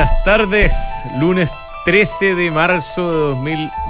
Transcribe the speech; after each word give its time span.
buenas 0.00 0.24
tardes. 0.24 0.72
Lunes 1.18 1.50
13 1.84 2.34
de 2.34 2.50
marzo 2.50 3.02
de 3.02 3.18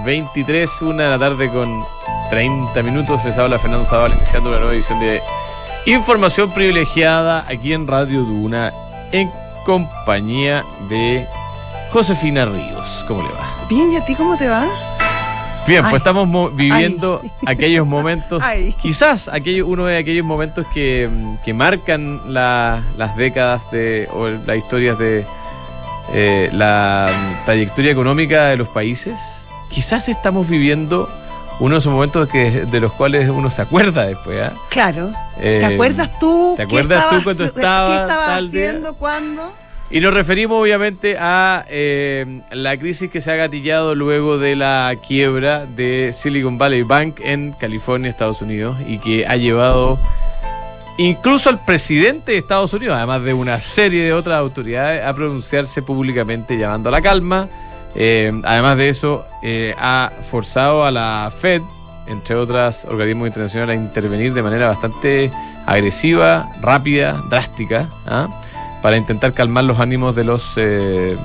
2023, 0.05 0.83
una 0.83 1.05
de 1.05 1.11
la 1.11 1.19
tarde 1.21 1.49
con 1.51 1.85
30 2.31 2.83
minutos. 2.83 3.25
Les 3.25 3.39
habla 3.39 3.61
Fernando 3.61 3.85
Zavala 3.85 4.17
iniciando 4.17 4.49
una 4.49 4.59
nueva 4.59 4.75
edición 4.75 4.99
de 4.99 5.23
Información 5.87 6.51
Privilegiada 6.51 7.45
aquí 7.49 7.73
en 7.75 7.87
Radio 7.87 8.23
Duna 8.23 8.73
en 9.13 9.31
compañía 9.65 10.65
de 10.89 11.29
Josefina 11.93 12.45
Ríos. 12.45 13.05
¿Cómo 13.07 13.23
le 13.23 13.29
va? 13.29 13.47
Bien, 13.69 13.93
¿y 13.93 13.97
a 13.97 14.05
ti 14.05 14.17
cómo 14.17 14.37
te 14.37 14.49
va? 14.49 14.67
Bien, 15.69 15.85
Ay. 15.85 15.91
pues 15.91 16.01
estamos 16.01 16.27
mo- 16.27 16.51
viviendo 16.51 17.21
Ay. 17.23 17.31
aquellos 17.55 17.87
momentos, 17.87 18.43
Ay. 18.43 18.75
quizás 18.83 19.29
aquello, 19.29 19.69
uno 19.69 19.85
de 19.87 19.97
aquellos 19.99 20.25
momentos 20.27 20.67
que, 20.75 21.09
que 21.45 21.55
marcan 21.55 22.35
la- 22.35 22.83
las 22.97 23.15
décadas 23.17 23.71
de, 23.71 24.09
o 24.13 24.27
las 24.29 24.57
historias 24.57 24.99
de 24.99 25.25
eh, 26.13 26.51
la 26.53 27.09
trayectoria 27.45 27.91
económica 27.93 28.47
de 28.47 28.57
los 28.57 28.69
países. 28.69 29.45
Quizás 29.71 30.09
estamos 30.09 30.49
viviendo 30.49 31.09
uno 31.61 31.75
de 31.75 31.79
esos 31.79 31.93
momentos 31.93 32.29
que, 32.31 32.51
de 32.67 32.81
los 32.81 32.93
cuales 32.93 33.29
uno 33.29 33.51
se 33.51 33.63
acuerda 33.63 34.07
después. 34.07 34.41
¿ah? 34.43 34.53
Claro. 34.71 35.11
Eh, 35.39 35.59
¿Te 35.67 35.75
acuerdas 35.75 36.19
tú? 36.19 36.55
¿te 36.57 36.67
qué 36.67 36.69
acuerdas 36.79 37.01
tú 37.11 37.17
estabas- 37.17 37.25
cuando 37.25 37.45
¿Qué 37.45 37.49
estabas 37.61 38.01
estabas 38.01 38.27
tal 38.29 38.51
día? 38.51 38.69
haciendo? 38.69 38.95
¿Cuándo? 38.95 39.53
Y 39.93 39.99
nos 40.01 40.15
referimos 40.15 40.61
obviamente 40.63 41.17
a 41.19 41.65
eh, 41.69 42.43
la 42.53 42.77
crisis 42.77 43.11
que 43.11 43.21
se 43.21 43.31
ha 43.33 43.35
gatillado 43.35 43.95
luego 43.97 44.39
de 44.39 44.55
la 44.55 44.95
quiebra 45.07 45.67
de 45.67 46.13
Silicon 46.15 46.59
Valley 46.59 46.83
Bank 46.85 47.19
en 47.25 47.53
California, 47.53 48.09
Estados 48.09 48.41
Unidos, 48.41 48.77
y 48.87 48.99
que 48.99 49.27
ha 49.27 49.35
llevado 49.37 49.99
incluso 51.09 51.49
al 51.51 51.65
presidente 51.65 52.33
de 52.33 52.39
Estados 52.39 52.73
Unidos, 52.73 52.97
además 52.97 53.23
de 53.23 53.35
una 53.35 53.57
serie 53.59 54.05
de 54.05 54.13
otras 54.13 54.39
autoridades, 54.39 55.05
a 55.05 55.13
pronunciarse 55.15 55.83
públicamente 55.83 56.57
llamando 56.59 56.89
a 56.89 56.93
la 56.93 57.01
calma. 57.01 57.49
Eh, 57.95 58.33
además 58.45 58.77
de 58.77 58.89
eso, 58.89 59.25
eh, 59.43 59.75
ha 59.79 60.11
forzado 60.31 60.85
a 60.85 60.91
la 60.91 61.33
Fed, 61.41 61.63
entre 62.07 62.35
otros 62.37 62.85
organismos 62.85 63.27
internacionales, 63.29 63.79
a 63.79 63.83
intervenir 63.83 64.33
de 64.35 64.43
manera 64.43 64.67
bastante 64.67 65.31
agresiva, 65.67 66.51
rápida, 66.61 67.21
drástica, 67.29 67.89
¿ah? 68.07 68.29
para 68.83 68.97
intentar 68.97 69.33
calmar 69.33 69.65
los 69.65 69.79
ánimos 69.81 70.15
de 70.17 70.25
los 70.25 70.53
eh, 70.57 71.17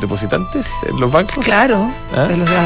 depositantes 0.00 0.68
en 0.88 1.00
los 1.00 1.10
bancos, 1.10 1.44
Claro. 1.44 1.90
¿Ah? 2.16 2.24
De 2.24 2.36
los 2.36 2.48
de- 2.48 2.56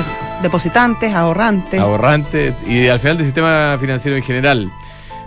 depositantes, 0.42 1.14
ahorrantes. 1.14 1.80
ahorrantes 1.80 2.54
y 2.66 2.88
al 2.88 3.00
final 3.00 3.16
del 3.18 3.26
sistema 3.26 3.76
financiero 3.80 4.16
en 4.16 4.22
general. 4.22 4.70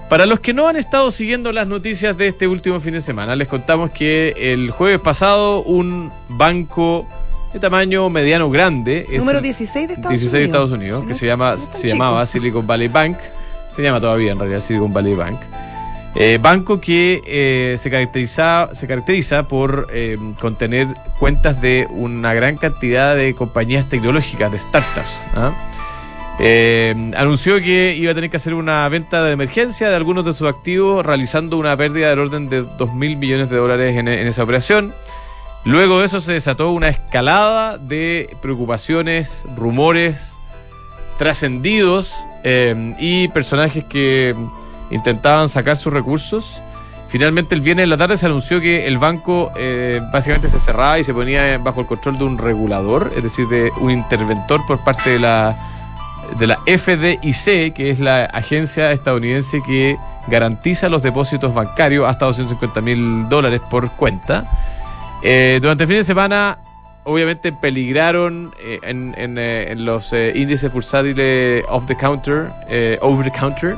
Para 0.09 0.25
los 0.25 0.39
que 0.39 0.53
no 0.53 0.67
han 0.67 0.75
estado 0.75 1.11
siguiendo 1.11 1.51
las 1.51 1.67
noticias 1.67 2.17
de 2.17 2.27
este 2.27 2.47
último 2.47 2.79
fin 2.79 2.93
de 2.93 3.01
semana, 3.01 3.35
les 3.35 3.47
contamos 3.47 3.91
que 3.91 4.33
el 4.37 4.71
jueves 4.71 4.99
pasado 4.99 5.61
un 5.61 6.11
banco 6.29 7.07
de 7.53 7.59
tamaño 7.59 8.09
mediano 8.09 8.49
grande, 8.49 9.05
Número 9.17 9.37
el 9.37 9.43
16 9.43 9.87
de 9.87 9.93
Estados 9.93 10.09
16 10.11 10.31
de 10.31 10.37
Unidos. 10.37 10.47
Estados 10.49 10.71
Unidos, 10.71 10.99
Si 11.01 11.05
que 11.07 11.13
no- 11.13 11.19
se, 11.19 11.25
llama, 11.27 11.51
no 11.53 11.59
se 11.59 11.71
chico. 11.73 11.87
llamaba 11.93 12.25
Silicon 12.25 12.65
Valley 12.65 12.87
Bank, 12.87 13.17
se 13.71 13.83
llama 13.83 13.99
todavía 14.01 14.31
en 14.31 14.39
realidad 14.39 14.59
Silicon 14.61 14.91
Valley 14.93 15.13
Bank. 15.13 15.39
Eh, 16.15 16.39
banco 16.41 16.81
que 16.81 17.21
eh, 17.27 17.75
se, 17.77 17.91
caracteriza, 17.91 18.69
se 18.73 18.87
caracteriza 18.87 19.47
por 19.47 19.87
eh, 19.93 20.17
contener 20.41 20.87
cuentas 21.19 21.61
de 21.61 21.85
una 21.91 22.33
gran 22.33 22.57
cantidad 22.57 23.15
de 23.15 23.35
compañías 23.35 23.87
tecnológicas, 23.89 24.51
de 24.51 24.57
startups. 24.57 25.27
¿ah? 25.35 25.51
Eh, 26.41 26.95
anunció 27.17 27.57
que 27.57 27.95
iba 27.97 28.13
a 28.13 28.15
tener 28.15 28.29
que 28.29 28.37
hacer 28.37 28.53
una 28.53 28.87
venta 28.87 29.21
de 29.23 29.33
emergencia 29.33 29.89
de 29.89 29.95
algunos 29.95 30.23
de 30.23 30.31
sus 30.31 30.47
activos, 30.47 31.05
realizando 31.05 31.57
una 31.57 31.75
pérdida 31.75 32.09
del 32.09 32.19
orden 32.19 32.47
de 32.47 32.61
2 32.61 32.93
mil 32.93 33.17
millones 33.17 33.49
de 33.49 33.57
dólares 33.57 33.97
en, 33.97 34.07
esa 34.07 34.43
operación. 34.43 34.93
Luego 35.65 35.99
de 35.99 36.05
eso 36.05 36.21
se 36.21 36.31
desató 36.31 36.71
una 36.71 36.87
escalada 36.87 37.77
de 37.77 38.37
preocupaciones, 38.41 39.45
rumores, 39.57 40.37
trascendidos 41.17 42.15
eh, 42.45 42.95
y 42.97 43.27
personajes 43.27 43.83
que 43.83 44.33
intentaban 44.91 45.49
sacar 45.49 45.75
sus 45.75 45.91
recursos. 45.91 46.61
Finalmente 47.09 47.53
el 47.53 47.59
viernes 47.59 47.83
en 47.83 47.89
la 47.89 47.97
tarde 47.97 48.15
se 48.15 48.27
anunció 48.27 48.61
que 48.61 48.87
el 48.87 48.97
banco 48.97 49.51
eh, 49.57 49.99
básicamente 50.13 50.49
se 50.49 50.59
cerraba 50.59 50.99
y 50.99 51.03
se 51.03 51.13
ponía 51.13 51.57
bajo 51.57 51.81
el 51.81 51.87
control 51.87 52.17
de 52.17 52.23
un 52.23 52.37
regulador, 52.37 53.11
es 53.17 53.23
decir, 53.23 53.45
de 53.49 53.71
un 53.81 53.91
interventor 53.91 54.61
por 54.65 54.81
parte 54.85 55.09
de 55.09 55.19
la, 55.19 55.57
de 56.37 56.47
la 56.47 56.57
FDIC, 56.65 57.73
que 57.73 57.89
es 57.91 57.99
la 57.99 58.25
agencia 58.25 58.91
estadounidense 58.91 59.61
que 59.65 59.97
garantiza 60.27 60.89
los 60.89 61.01
depósitos 61.01 61.53
bancarios 61.53 62.07
hasta 62.07 62.25
250 62.25 62.81
mil 62.81 63.27
dólares 63.29 63.61
por 63.69 63.89
cuenta. 63.91 64.45
Eh, 65.23 65.59
durante 65.61 65.83
el 65.83 65.87
fin 65.87 65.97
de 65.97 66.03
semana, 66.03 66.57
obviamente 67.03 67.51
peligraron 67.51 68.51
eh, 68.61 68.79
en, 68.83 69.15
en, 69.17 69.37
eh, 69.37 69.71
en 69.71 69.85
los 69.85 70.13
índices 70.13 70.71
bursátiles 70.71 71.63
off 71.69 71.85
the 71.87 71.95
counter, 71.95 72.49
eh, 72.69 72.97
over 73.01 73.29
the 73.29 73.37
counter, 73.37 73.75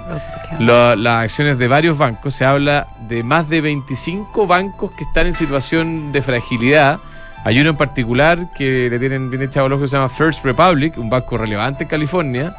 la- 0.60 0.96
las 0.96 1.24
acciones 1.24 1.58
de 1.58 1.68
varios 1.68 1.98
bancos. 1.98 2.34
Se 2.36 2.44
habla 2.46 2.88
de 3.08 3.24
más 3.24 3.48
de 3.50 3.62
25 3.62 4.46
bancos 4.48 4.92
que 4.92 5.04
están 5.04 5.28
en 5.28 5.34
situación 5.34 6.12
de 6.12 6.22
fragilidad. 6.22 7.00
Hay 7.44 7.60
uno 7.60 7.72
en 7.72 7.76
particular 7.76 8.48
que 8.56 8.88
le 8.90 9.00
tienen 9.00 9.30
bien 9.30 9.42
echado 9.42 9.68
el 9.68 9.74
ojo 9.74 9.84
que 9.84 9.88
se 9.88 9.96
llama 9.98 10.10
First 10.10 10.46
Republic, 10.46 10.98
un 10.98 11.10
banco 11.10 11.38
relevante 11.38 11.84
en 11.84 11.90
California, 11.90 12.54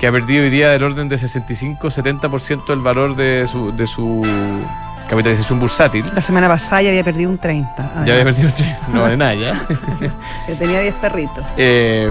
que 0.00 0.06
ha 0.06 0.12
perdido 0.12 0.42
hoy 0.42 0.50
día 0.50 0.70
del 0.70 0.82
orden 0.82 1.08
de 1.08 1.16
65-70% 1.16 2.66
del 2.66 2.80
valor 2.80 3.14
de 3.14 3.46
su, 3.46 3.74
de 3.76 3.86
su 3.86 4.26
capitalización 5.08 5.60
bursátil. 5.60 6.04
La 6.14 6.20
semana 6.20 6.48
pasada 6.48 6.82
ya 6.82 6.88
había 6.88 7.04
perdido 7.04 7.30
un 7.30 7.38
30. 7.38 8.04
Ya 8.04 8.12
había 8.12 8.24
perdido 8.24 8.50
tres, 8.56 8.76
no 8.92 9.02
vale 9.02 9.16
nada 9.16 9.34
ya. 9.34 9.66
Que 10.46 10.56
tenía 10.56 10.80
10 10.80 10.94
perritos. 10.96 11.44
Eh, 11.56 12.10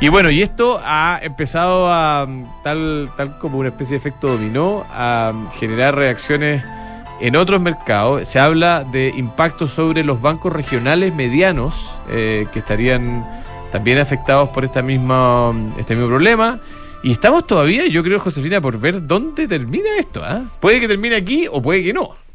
y 0.00 0.08
bueno, 0.08 0.30
y 0.30 0.42
esto 0.42 0.80
ha 0.84 1.20
empezado 1.22 1.92
a, 1.92 2.26
tal, 2.62 3.10
tal 3.16 3.38
como 3.38 3.58
una 3.58 3.68
especie 3.68 3.92
de 3.94 3.98
efecto 3.98 4.28
dominó, 4.28 4.84
a 4.90 5.32
generar 5.58 5.94
reacciones 5.94 6.62
en 7.20 7.36
otros 7.36 7.60
mercados. 7.60 8.26
Se 8.28 8.38
habla 8.38 8.84
de 8.84 9.12
impactos 9.16 9.72
sobre 9.72 10.04
los 10.04 10.20
bancos 10.20 10.52
regionales 10.52 11.14
medianos 11.14 11.94
eh, 12.10 12.46
que 12.52 12.58
estarían 12.58 13.24
también 13.72 13.98
afectados 13.98 14.48
por 14.50 14.64
esta 14.64 14.82
misma, 14.82 15.54
este 15.78 15.94
mismo 15.94 16.08
problema. 16.08 16.60
Y 17.02 17.12
estamos 17.12 17.46
todavía, 17.46 17.86
yo 17.86 18.02
creo, 18.02 18.18
Josefina, 18.18 18.60
por 18.60 18.78
ver 18.78 19.06
dónde 19.06 19.46
termina 19.46 19.90
esto. 19.98 20.22
¿ah? 20.24 20.42
Puede 20.60 20.80
que 20.80 20.88
termine 20.88 21.16
aquí 21.16 21.46
o 21.50 21.62
puede 21.62 21.82
que 21.82 21.92
no. 21.92 22.25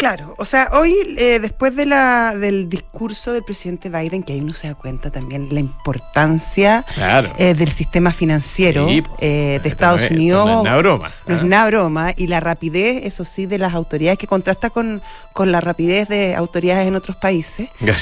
Claro, 0.00 0.34
o 0.38 0.46
sea, 0.46 0.70
hoy 0.72 0.94
eh, 1.18 1.38
después 1.40 1.76
de 1.76 1.84
la, 1.84 2.34
del 2.34 2.70
discurso 2.70 3.34
del 3.34 3.44
presidente 3.44 3.90
Biden, 3.90 4.22
que 4.22 4.32
ahí 4.32 4.40
uno 4.40 4.54
se 4.54 4.66
da 4.68 4.74
cuenta 4.74 5.10
también 5.10 5.48
la 5.52 5.60
importancia 5.60 6.86
Claro. 6.94 7.30
eh, 7.36 7.52
del 7.52 7.68
sistema 7.70 8.10
financiero 8.10 8.88
Sí, 8.88 9.02
eh, 9.20 9.60
de 9.62 9.68
Estados 9.68 10.00
no 10.00 10.06
es- 10.06 10.10
Unidos. 10.12 10.46
No 10.46 10.52
es 10.54 10.60
una 10.62 10.76
broma. 10.78 11.12
No 11.26 11.36
es 11.36 11.44
nada 11.44 11.66
broma. 11.66 12.14
Y 12.16 12.28
la 12.28 12.40
rapidez, 12.40 13.04
eso 13.04 13.26
sí, 13.26 13.44
de 13.44 13.58
las 13.58 13.74
autoridades 13.74 14.18
que 14.18 14.26
contrasta 14.26 14.70
con, 14.70 15.02
con 15.34 15.52
la 15.52 15.60
rapidez 15.60 16.08
de 16.08 16.34
autoridades 16.34 16.88
en 16.88 16.96
otros 16.96 17.18
países. 17.18 17.68
Claro. 17.78 17.98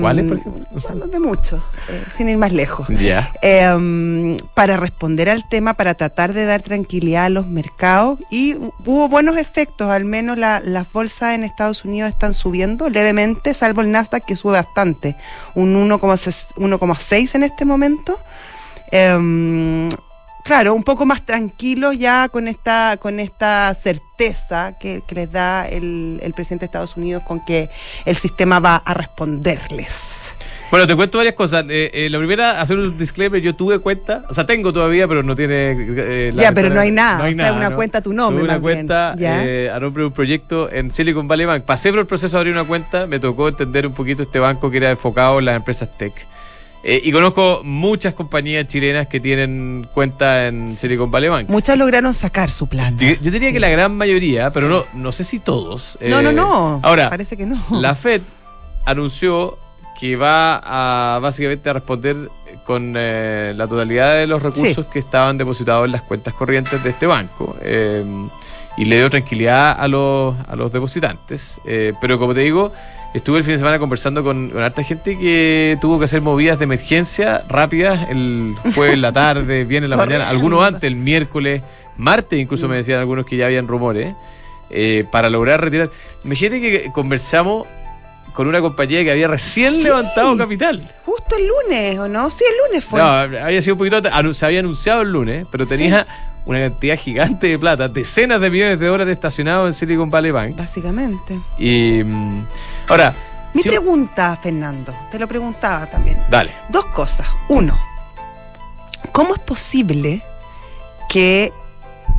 ¿Cuáles, 0.00 0.26
por 0.26 0.36
ejemplo? 0.38 0.66
bueno, 0.70 1.06
De 1.08 1.18
muchos, 1.18 1.60
sin 2.08 2.28
ir 2.28 2.36
más 2.36 2.52
lejos. 2.52 2.86
Ya. 2.88 3.32
Eh, 3.42 4.36
para 4.54 4.76
responder 4.76 5.28
al 5.28 5.48
tema, 5.48 5.74
para 5.74 5.94
tratar 5.94 6.34
de 6.34 6.44
dar 6.44 6.62
tranquilidad 6.62 7.24
a 7.24 7.28
los 7.30 7.48
mercados 7.48 8.20
y 8.30 8.54
hubo 8.54 9.08
buenos 9.08 9.36
efectos, 9.38 9.90
al 9.90 10.04
menos 10.04 10.38
la- 10.38 10.60
las 10.60 10.86
bolsas 10.92 10.99
en 11.02 11.44
Estados 11.44 11.84
Unidos 11.84 12.10
están 12.10 12.34
subiendo 12.34 12.88
levemente, 12.90 13.54
salvo 13.54 13.80
el 13.80 13.90
Nasdaq 13.90 14.24
que 14.24 14.36
sube 14.36 14.52
bastante, 14.52 15.16
un 15.54 15.88
1,6 15.88 16.54
1,6 16.56 17.34
en 17.34 17.42
este 17.42 17.64
momento. 17.64 18.18
Eh, 18.92 19.88
claro, 20.44 20.74
un 20.74 20.82
poco 20.82 21.06
más 21.06 21.24
tranquilos 21.24 21.96
ya 21.98 22.28
con 22.28 22.48
esta, 22.48 22.96
con 23.00 23.20
esta 23.20 23.74
certeza 23.74 24.76
que, 24.78 25.02
que 25.06 25.14
les 25.14 25.32
da 25.32 25.66
el, 25.68 26.20
el 26.22 26.32
presidente 26.34 26.64
de 26.64 26.66
Estados 26.66 26.96
Unidos 26.96 27.22
con 27.22 27.44
que 27.44 27.70
el 28.04 28.16
sistema 28.16 28.60
va 28.60 28.76
a 28.76 28.94
responderles. 28.94 30.34
Bueno, 30.70 30.86
te 30.86 30.94
cuento 30.94 31.18
varias 31.18 31.34
cosas. 31.34 31.64
Eh, 31.68 31.90
eh, 31.92 32.08
la 32.10 32.18
primera, 32.18 32.60
hacer 32.60 32.78
un 32.78 32.96
disclaimer, 32.96 33.40
yo 33.40 33.54
tuve 33.56 33.80
cuenta, 33.80 34.22
o 34.28 34.34
sea, 34.34 34.46
tengo 34.46 34.72
todavía, 34.72 35.08
pero 35.08 35.22
no 35.24 35.34
tiene... 35.34 35.72
eh, 35.76 36.30
la 36.32 36.42
Ya, 36.44 36.52
pero 36.52 36.70
no 36.70 36.78
hay 36.78 36.92
nada, 36.92 37.18
no 37.18 37.24
hay 37.24 37.32
o 37.32 37.34
sea, 37.34 37.44
nada, 37.46 37.56
una 37.56 37.70
¿no? 37.70 37.76
cuenta 37.76 37.98
a 37.98 38.02
tu 38.02 38.12
nombre. 38.12 38.36
Tuve 38.44 38.44
una 38.44 38.58
bien. 38.58 38.62
cuenta 38.86 39.14
eh, 39.18 39.68
a 39.74 39.80
nombre 39.80 40.02
de 40.02 40.06
un 40.06 40.12
proyecto 40.12 40.70
en 40.70 40.92
Silicon 40.92 41.26
Valley 41.26 41.46
Bank. 41.46 41.64
Pasé 41.64 41.90
por 41.90 41.98
el 41.98 42.06
proceso 42.06 42.36
de 42.36 42.40
abrir 42.40 42.54
una 42.54 42.64
cuenta, 42.64 43.06
me 43.06 43.18
tocó 43.18 43.48
entender 43.48 43.84
un 43.86 43.94
poquito 43.94 44.22
este 44.22 44.38
banco 44.38 44.70
que 44.70 44.76
era 44.76 44.90
enfocado 44.90 45.40
en 45.40 45.46
las 45.46 45.56
empresas 45.56 45.96
tech. 45.98 46.12
Eh, 46.82 47.00
y 47.04 47.10
conozco 47.12 47.60
muchas 47.64 48.14
compañías 48.14 48.66
chilenas 48.68 49.06
que 49.08 49.18
tienen 49.20 49.86
cuenta 49.92 50.46
en 50.46 50.70
Silicon 50.74 51.10
Valley 51.10 51.28
Bank. 51.30 51.48
Muchas 51.50 51.76
lograron 51.76 52.14
sacar 52.14 52.50
su 52.52 52.68
plata. 52.68 52.94
Yo, 52.96 53.08
yo 53.20 53.30
diría 53.32 53.48
Sí. 53.48 53.54
que 53.54 53.60
la 53.60 53.68
gran 53.70 53.94
mayoría, 53.96 54.48
pero 54.50 54.66
Sí. 54.68 54.86
no, 54.94 55.02
no 55.02 55.12
sé 55.12 55.24
si 55.24 55.40
todos. 55.40 55.98
No, 56.00 56.22
no, 56.22 56.32
no. 56.32 56.80
Ahora, 56.84 57.10
Parece 57.10 57.36
que 57.36 57.44
no. 57.44 57.58
la 57.72 57.94
Fed 57.96 58.22
anunció 58.86 59.58
que 60.00 60.16
va 60.16 60.60
a 60.64 61.18
básicamente 61.18 61.68
a 61.68 61.74
responder 61.74 62.16
con 62.64 62.94
eh, 62.96 63.52
la 63.54 63.68
totalidad 63.68 64.14
de 64.14 64.26
los 64.26 64.42
recursos 64.42 64.86
que 64.86 64.98
estaban 64.98 65.36
depositados 65.36 65.84
en 65.84 65.92
las 65.92 66.02
cuentas 66.02 66.32
corrientes 66.32 66.82
de 66.82 66.90
este 66.90 67.06
banco. 67.06 67.56
Eh, 67.60 68.04
y 68.76 68.86
le 68.86 68.96
dio 68.96 69.10
tranquilidad 69.10 69.76
a 69.78 69.88
los, 69.88 70.34
a 70.48 70.56
los 70.56 70.72
depositantes. 70.72 71.60
Eh, 71.66 71.92
pero 72.00 72.18
como 72.18 72.32
te 72.32 72.40
digo, 72.40 72.72
estuve 73.12 73.38
el 73.38 73.44
fin 73.44 73.52
de 73.52 73.58
semana 73.58 73.78
conversando 73.78 74.24
con, 74.24 74.48
con 74.48 74.62
harta 74.62 74.82
gente 74.82 75.18
que 75.18 75.76
tuvo 75.82 75.98
que 75.98 76.06
hacer 76.06 76.22
movidas 76.22 76.58
de 76.58 76.64
emergencia 76.64 77.42
rápidas 77.46 78.08
el 78.08 78.54
jueves 78.74 78.94
en 78.94 79.02
la 79.02 79.12
tarde, 79.12 79.64
bien 79.66 79.84
en 79.84 79.90
la 79.90 79.96
mañana, 79.98 80.30
algunos 80.30 80.64
antes, 80.64 80.84
el 80.84 80.96
miércoles, 80.96 81.62
martes 81.98 82.38
incluso 82.38 82.68
me 82.68 82.76
decían 82.76 83.00
algunos 83.00 83.26
que 83.26 83.36
ya 83.36 83.46
habían 83.46 83.68
rumores, 83.68 84.14
eh, 84.70 85.04
para 85.12 85.28
lograr 85.28 85.60
retirar. 85.60 85.90
Imagínate 86.24 86.60
que 86.60 86.90
conversamos 86.92 87.66
con 88.32 88.46
una 88.46 88.60
compañía 88.60 89.02
que 89.04 89.10
había 89.10 89.28
recién 89.28 89.74
Sí. 89.74 89.82
levantado 89.84 90.36
capital. 90.36 90.88
Justo 91.04 91.36
el 91.36 91.46
lunes, 91.46 91.98
¿o 91.98 92.08
no? 92.08 92.30
Sí, 92.30 92.44
el 92.48 92.56
lunes 92.68 92.84
fue. 92.84 93.00
No, 93.00 93.06
había 93.08 93.60
sido 93.62 93.74
un 93.74 93.78
poquito. 93.78 94.00
Se 94.34 94.46
había 94.46 94.60
anunciado 94.60 95.02
el 95.02 95.12
lunes, 95.12 95.46
pero 95.50 95.66
tenía 95.66 96.06
una 96.46 96.60
cantidad 96.60 96.96
gigante 96.98 97.46
de 97.48 97.58
plata, 97.58 97.88
decenas 97.88 98.40
de 98.40 98.50
millones 98.50 98.80
de 98.80 98.86
dólares 98.86 99.12
estacionados 99.12 99.66
en 99.68 99.72
Silicon 99.74 100.10
Valley 100.10 100.30
Bank. 100.30 100.56
Básicamente. 100.56 101.38
Y. 101.58 102.02
mm, 102.04 102.44
ahora. 102.88 103.14
Mi 103.52 103.62
si- 103.62 103.68
pregunta, 103.68 104.38
Fernando, 104.40 104.94
te 105.10 105.18
lo 105.18 105.26
preguntaba 105.26 105.84
también. 105.86 106.22
Dale. 106.30 106.52
Dos 106.68 106.86
cosas. 106.86 107.26
Uno, 107.48 107.76
¿cómo 109.12 109.34
es 109.34 109.40
posible 109.40 110.22
que 111.08 111.52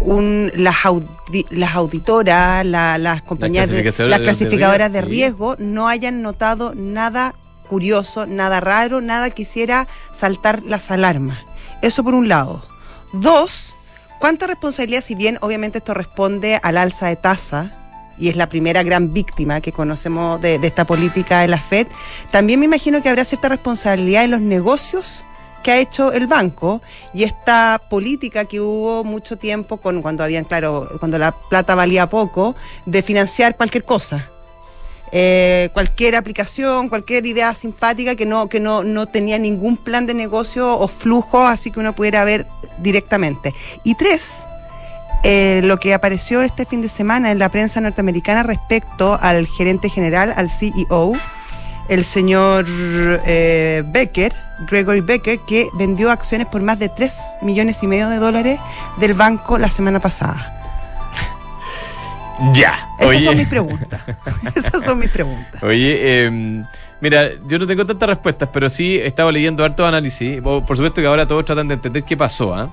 un, 0.01 0.51
las, 0.55 0.75
audi- 0.83 1.45
las 1.49 1.75
auditoras, 1.75 2.65
la- 2.65 2.97
las 2.97 3.21
compañías, 3.21 3.67
clasificadoras 3.67 4.09
las 4.09 4.19
clasificadoras 4.21 4.93
de 4.93 5.01
riesgo, 5.01 5.55
no 5.59 5.87
hayan 5.87 6.21
notado 6.21 6.73
nada 6.75 7.35
curioso, 7.69 8.25
nada 8.25 8.59
raro, 8.59 8.99
nada 9.01 9.29
que 9.29 9.43
hiciera 9.43 9.87
saltar 10.11 10.63
las 10.63 10.91
alarmas? 10.91 11.37
Eso 11.81 12.03
por 12.03 12.13
un 12.15 12.27
lado. 12.27 12.63
Dos, 13.13 13.75
¿cuánta 14.19 14.47
responsabilidad, 14.47 15.03
si 15.03 15.15
bien 15.15 15.37
obviamente 15.41 15.77
esto 15.77 15.93
responde 15.93 16.59
al 16.61 16.77
alza 16.77 17.07
de 17.07 17.15
tasa, 17.15 17.71
y 18.17 18.29
es 18.29 18.35
la 18.35 18.49
primera 18.49 18.83
gran 18.83 19.13
víctima 19.13 19.61
que 19.61 19.71
conocemos 19.71 20.39
de, 20.41 20.59
de 20.59 20.67
esta 20.67 20.85
política 20.85 21.39
de 21.41 21.47
la 21.47 21.57
Fed, 21.59 21.87
también 22.29 22.59
me 22.59 22.65
imagino 22.65 23.01
que 23.01 23.09
habrá 23.09 23.25
cierta 23.25 23.49
responsabilidad 23.49 24.25
en 24.25 24.31
los 24.31 24.41
negocios 24.41 25.25
que 25.61 25.71
ha 25.71 25.77
hecho 25.77 26.11
el 26.11 26.27
banco 26.27 26.81
y 27.13 27.23
esta 27.23 27.81
política 27.89 28.45
que 28.45 28.59
hubo 28.59 29.03
mucho 29.03 29.37
tiempo 29.37 29.77
con 29.77 30.01
cuando 30.01 30.23
habían, 30.23 30.45
claro, 30.45 30.89
cuando 30.99 31.17
la 31.17 31.31
plata 31.31 31.75
valía 31.75 32.07
poco, 32.07 32.55
de 32.85 33.01
financiar 33.01 33.55
cualquier 33.57 33.83
cosa. 33.83 34.29
Eh, 35.13 35.69
cualquier 35.73 36.15
aplicación, 36.15 36.87
cualquier 36.87 37.25
idea 37.25 37.53
simpática 37.53 38.15
que 38.15 38.25
no, 38.25 38.47
que 38.47 38.61
no, 38.61 38.85
no 38.85 39.07
tenía 39.07 39.37
ningún 39.37 39.75
plan 39.75 40.05
de 40.05 40.13
negocio 40.13 40.77
o 40.77 40.87
flujo, 40.87 41.45
así 41.45 41.69
que 41.69 41.81
uno 41.81 41.93
pudiera 41.93 42.23
ver 42.23 42.47
directamente. 42.79 43.53
Y 43.83 43.95
tres, 43.95 44.45
eh, 45.23 45.59
lo 45.63 45.77
que 45.77 45.93
apareció 45.93 46.41
este 46.41 46.65
fin 46.65 46.81
de 46.81 46.87
semana 46.87 47.31
en 47.31 47.39
la 47.39 47.49
prensa 47.49 47.81
norteamericana 47.81 48.43
respecto 48.43 49.19
al 49.21 49.47
gerente 49.47 49.89
general, 49.89 50.33
al 50.35 50.49
CEO, 50.49 51.11
el 51.89 52.05
señor 52.05 52.65
eh, 52.69 53.83
Becker, 53.85 54.33
Gregory 54.69 55.01
Becker, 55.01 55.39
que 55.39 55.69
vendió 55.73 56.11
acciones 56.11 56.47
por 56.47 56.61
más 56.61 56.79
de 56.79 56.89
3 56.89 57.13
millones 57.41 57.81
y 57.83 57.87
medio 57.87 58.09
de 58.09 58.17
dólares 58.17 58.59
del 58.97 59.13
banco 59.13 59.57
la 59.57 59.69
semana 59.69 59.99
pasada. 59.99 60.57
Ya. 62.55 62.87
Esas 62.99 63.23
son 63.23 63.37
mis 63.37 63.47
preguntas. 63.47 64.01
Esas 64.55 64.83
son 64.83 64.97
mis 64.97 65.09
preguntas. 65.09 65.61
Oye, 65.61 66.25
em, 66.25 66.65
mira, 66.99 67.29
yo 67.47 67.59
no 67.59 67.67
tengo 67.67 67.85
tantas 67.85 68.09
respuestas, 68.09 68.49
pero 68.51 68.67
sí 68.67 68.97
he 68.97 69.05
estado 69.05 69.31
leyendo 69.31 69.63
harto 69.63 69.85
análisis. 69.85 70.41
Por, 70.41 70.65
supuesto 70.75 71.01
que 71.01 71.07
ahora 71.07 71.27
todos 71.27 71.45
tratan 71.45 71.67
de 71.67 71.75
entender 71.75 72.03
qué 72.03 72.17
pasó. 72.17 72.55
¿ah? 72.55 72.67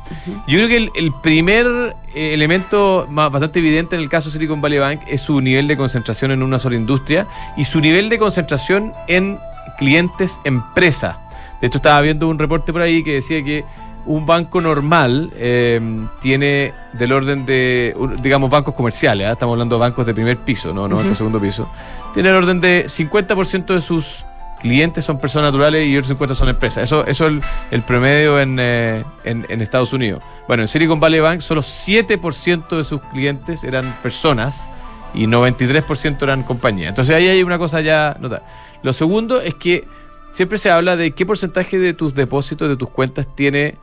Yo 0.46 0.56
creo 0.56 0.68
que 0.68 0.76
el, 0.78 0.90
el 0.94 1.12
primer 1.22 1.66
eh, 2.14 2.32
elemento 2.32 3.06
más, 3.10 3.30
bastante 3.30 3.58
evidente 3.58 3.94
en 3.94 4.00
el 4.00 4.08
caso 4.08 4.30
Silicon 4.30 4.62
Valley 4.62 4.78
Bank 4.78 5.00
es 5.06 5.20
su 5.20 5.38
nivel 5.38 5.68
de 5.68 5.76
concentración 5.76 6.30
en 6.30 6.42
una 6.42 6.58
sola 6.58 6.76
industria 6.76 7.26
y 7.58 7.64
su 7.64 7.80
nivel 7.82 8.08
de 8.08 8.18
concentración 8.18 8.94
en 9.06 9.38
clientes 9.78 10.40
empresa. 10.44 11.27
De 11.60 11.66
hecho, 11.66 11.78
estaba 11.78 12.00
viendo 12.00 12.28
un 12.28 12.38
reporte 12.38 12.72
por 12.72 12.82
ahí 12.82 13.02
que 13.02 13.14
decía 13.14 13.42
que 13.42 13.64
un 14.06 14.24
banco 14.24 14.60
normal 14.60 15.30
eh, 15.36 15.80
tiene 16.22 16.72
del 16.94 17.12
orden 17.12 17.44
de, 17.44 17.94
digamos, 18.22 18.50
bancos 18.50 18.74
comerciales, 18.74 19.26
¿ah? 19.26 19.32
estamos 19.32 19.52
hablando 19.54 19.76
de 19.76 19.80
bancos 19.80 20.06
de 20.06 20.14
primer 20.14 20.38
piso, 20.38 20.72
no, 20.72 20.88
no 20.88 21.02
de 21.02 21.14
segundo 21.14 21.38
piso, 21.38 21.70
tiene 22.14 22.30
el 22.30 22.36
orden 22.36 22.60
de 22.60 22.86
50% 22.86 23.66
de 23.66 23.80
sus 23.80 24.24
clientes 24.60 25.04
son 25.04 25.18
personas 25.18 25.52
naturales 25.52 25.86
y 25.86 25.96
otros 25.96 26.18
50% 26.18 26.34
son 26.34 26.48
empresas. 26.48 26.84
Eso, 26.84 27.06
eso 27.06 27.26
es 27.26 27.32
el, 27.32 27.42
el 27.70 27.82
promedio 27.82 28.40
en, 28.40 28.58
eh, 28.58 29.04
en, 29.24 29.46
en 29.48 29.60
Estados 29.60 29.92
Unidos. 29.92 30.22
Bueno, 30.46 30.62
en 30.62 30.68
Silicon 30.68 31.00
Valley 31.00 31.20
Bank 31.20 31.40
solo 31.40 31.62
7% 31.62 32.76
de 32.76 32.84
sus 32.84 33.00
clientes 33.12 33.64
eran 33.64 33.84
personas 34.02 34.68
y 35.14 35.26
93% 35.26 36.22
eran 36.22 36.42
compañías. 36.42 36.90
Entonces 36.90 37.14
ahí 37.14 37.28
hay 37.28 37.42
una 37.42 37.58
cosa 37.58 37.80
ya 37.80 38.16
notable. 38.18 38.44
Lo 38.82 38.92
segundo 38.92 39.40
es 39.40 39.54
que 39.54 39.86
siempre 40.32 40.58
se 40.58 40.70
habla 40.70 40.96
de 40.96 41.12
qué 41.12 41.24
porcentaje 41.26 41.78
de 41.78 41.94
tus 41.94 42.14
depósitos, 42.14 42.68
de 42.68 42.76
tus 42.76 42.90
cuentas, 42.90 43.34
tiene 43.34 43.74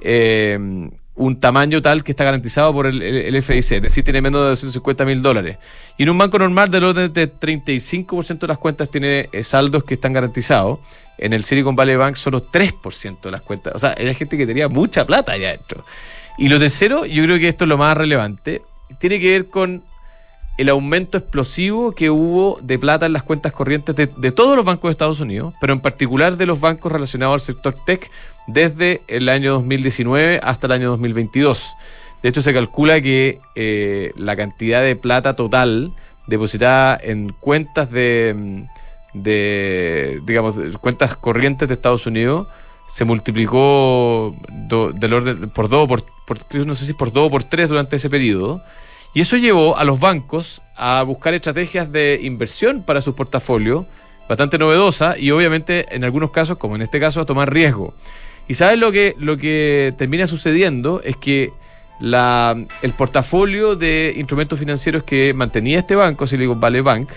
eh, 0.00 0.58
un 1.16 1.40
tamaño 1.40 1.80
tal 1.80 2.02
que 2.02 2.12
está 2.12 2.24
garantizado 2.24 2.72
por 2.72 2.86
el, 2.86 3.00
el- 3.00 3.34
el 3.34 3.42
FDIC, 3.42 3.72
es 3.72 3.82
decir, 3.82 4.02
tiene 4.04 4.20
menos 4.20 4.42
de 4.42 4.48
250 4.50 5.04
mil 5.04 5.22
dólares. 5.22 5.58
Y 5.96 6.02
en 6.02 6.10
un 6.10 6.18
banco 6.18 6.38
normal, 6.38 6.70
del 6.70 6.84
orden 6.84 7.12
de 7.12 7.32
35% 7.32 8.40
de 8.40 8.46
las 8.48 8.58
cuentas 8.58 8.90
tiene 8.90 9.28
eh, 9.32 9.44
saldos 9.44 9.84
que 9.84 9.94
están 9.94 10.12
garantizados. 10.12 10.80
En 11.16 11.32
el 11.32 11.44
Silicon 11.44 11.76
Valley 11.76 11.94
Bank, 11.94 12.16
solo 12.16 12.42
3% 12.44 13.20
de 13.22 13.30
las 13.30 13.42
cuentas. 13.42 13.72
O 13.76 13.78
sea, 13.78 13.92
era 13.92 14.12
gente 14.14 14.36
que 14.36 14.46
tenía 14.46 14.68
mucha 14.68 15.04
plata 15.06 15.30
allá 15.32 15.50
adentro. 15.50 15.84
Y 16.36 16.48
lo 16.48 16.58
tercero, 16.58 17.06
yo 17.06 17.22
creo 17.22 17.38
que 17.38 17.46
esto 17.46 17.64
es 17.64 17.68
lo 17.68 17.78
más 17.78 17.96
relevante, 17.96 18.62
tiene 18.98 19.20
que 19.20 19.30
ver 19.30 19.46
con 19.46 19.84
el 20.56 20.68
aumento 20.68 21.18
explosivo 21.18 21.92
que 21.92 22.10
hubo 22.10 22.58
de 22.62 22.78
plata 22.78 23.06
en 23.06 23.12
las 23.12 23.22
cuentas 23.22 23.52
corrientes 23.52 23.96
de, 23.96 24.06
de 24.06 24.32
todos 24.32 24.56
los 24.56 24.64
bancos 24.64 24.88
de 24.88 24.92
Estados 24.92 25.20
Unidos, 25.20 25.54
pero 25.60 25.72
en 25.72 25.80
particular 25.80 26.36
de 26.36 26.46
los 26.46 26.60
bancos 26.60 26.92
relacionados 26.92 27.34
al 27.34 27.40
sector 27.40 27.74
tech 27.86 28.10
desde 28.46 29.02
el 29.08 29.28
año 29.28 29.52
2019 29.54 30.40
hasta 30.42 30.66
el 30.66 30.72
año 30.72 30.90
2022. 30.90 31.74
De 32.22 32.28
hecho, 32.28 32.40
se 32.40 32.54
calcula 32.54 33.00
que 33.00 33.38
eh, 33.54 34.12
la 34.16 34.36
cantidad 34.36 34.82
de 34.82 34.96
plata 34.96 35.36
total 35.36 35.92
depositada 36.26 36.98
en 37.02 37.32
cuentas 37.32 37.90
de, 37.90 38.64
de 39.12 40.20
digamos, 40.26 40.56
cuentas 40.80 41.16
corrientes 41.16 41.68
de 41.68 41.74
Estados 41.74 42.06
Unidos 42.06 42.48
se 42.88 43.04
multiplicó 43.04 44.34
del 44.94 45.12
orden 45.12 45.50
por 45.50 45.68
dos, 45.68 45.88
por, 45.88 46.04
por, 46.26 46.54
no 46.66 46.74
sé 46.74 46.86
si 46.86 46.92
por 46.92 47.12
dos 47.12 47.26
o 47.26 47.30
por 47.30 47.44
tres 47.44 47.68
durante 47.68 47.96
ese 47.96 48.08
periodo. 48.08 48.62
Y 49.14 49.20
eso 49.20 49.36
llevó 49.36 49.78
a 49.78 49.84
los 49.84 50.00
bancos 50.00 50.60
a 50.76 51.02
buscar 51.04 51.34
estrategias 51.34 51.90
de 51.90 52.18
inversión 52.22 52.82
para 52.82 53.00
sus 53.00 53.14
portafolios, 53.14 53.86
bastante 54.28 54.58
novedosa 54.58 55.16
y 55.16 55.30
obviamente 55.30 55.86
en 55.94 56.02
algunos 56.02 56.32
casos, 56.32 56.58
como 56.58 56.74
en 56.74 56.82
este 56.82 56.98
caso, 56.98 57.20
a 57.20 57.24
tomar 57.24 57.52
riesgo. 57.52 57.94
Y 58.48 58.54
sabes 58.54 58.78
lo 58.78 58.92
que, 58.92 59.14
lo 59.18 59.38
que 59.38 59.94
termina 59.96 60.26
sucediendo 60.26 61.00
es 61.04 61.16
que 61.16 61.50
la, 62.00 62.56
el 62.82 62.92
portafolio 62.92 63.76
de 63.76 64.14
instrumentos 64.16 64.58
financieros 64.58 65.04
que 65.04 65.32
mantenía 65.32 65.78
este 65.78 65.94
banco, 65.94 66.26
Silicon 66.26 66.60
Valley 66.60 66.80
Bank, 66.80 67.08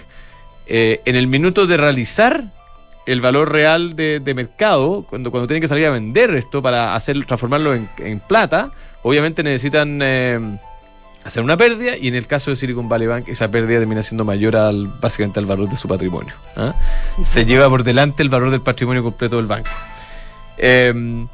eh, 0.68 1.02
en 1.06 1.16
el 1.16 1.28
minuto 1.28 1.66
de 1.66 1.78
realizar 1.78 2.46
el 3.06 3.22
valor 3.22 3.52
real 3.52 3.96
de, 3.96 4.20
de 4.20 4.34
mercado, 4.34 5.06
cuando, 5.10 5.32
cuando 5.32 5.48
tienen 5.48 5.62
que 5.62 5.68
salir 5.68 5.86
a 5.86 5.92
vender 5.92 6.36
esto 6.36 6.62
para 6.62 6.94
hacer, 6.94 7.24
transformarlo 7.26 7.74
en, 7.74 8.20
plata, 8.20 8.72
obviamente 9.02 9.44
necesitan 9.44 10.00
eh, 10.02 10.60
hacer 11.28 11.44
una 11.44 11.58
pérdida 11.58 11.98
y 11.98 12.08
en 12.08 12.16
el 12.16 12.26
caso 12.26 12.52
de 12.52 12.56
Silicon 12.56 12.88
Valley 12.88 13.08
Bank 13.08 13.26
esa 13.28 13.52
pérdida 13.52 13.80
termina 13.80 14.02
siendo 14.02 14.24
mayor 14.24 14.56
al 14.56 14.88
básicamente 14.88 15.40
al 15.40 15.46
valor 15.46 15.70
de 15.70 15.76
su 15.76 15.88
patrimonio. 15.88 16.34
¿ah? 16.56 16.74
Se 17.24 17.46
lleva 17.46 17.70
por 17.70 17.84
delante 17.84 18.24
el 18.24 18.30
valor 18.30 18.50
del 18.50 18.62
patrimonio 18.62 19.04
completo 19.04 19.36
del 19.36 19.46
banco. 19.46 19.70
Eh, 20.58 21.26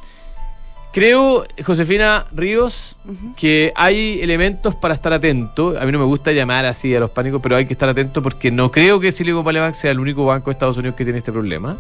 creo, 0.92 1.46
Josefina 1.64 2.26
Ríos, 2.34 2.98
que 3.38 3.72
hay 3.76 4.20
elementos 4.22 4.74
para 4.74 4.96
estar 4.96 5.14
atento. 5.14 5.76
A 5.80 5.86
mí 5.86 5.92
no 5.92 6.00
me 6.00 6.06
gusta 6.06 6.32
llamar 6.32 6.66
así 6.66 6.96
a 6.96 7.00
los 7.00 7.12
pánicos, 7.12 7.40
pero 7.42 7.56
hay 7.56 7.68
que 7.68 7.74
estar 7.74 7.88
atento 7.88 8.24
porque 8.24 8.50
no 8.50 8.72
creo 8.72 9.00
que 9.00 9.12
Silicon 9.12 9.44
Valley 9.44 9.62
Bank 9.62 9.76
sea 9.76 9.92
el 9.92 10.00
único 10.00 10.26
banco 10.26 10.46
de 10.46 10.54
Estados 10.54 10.78
Unidos 10.78 10.96
que 10.96 11.04
tiene 11.04 11.20
este 11.20 11.32
problema. 11.32 11.78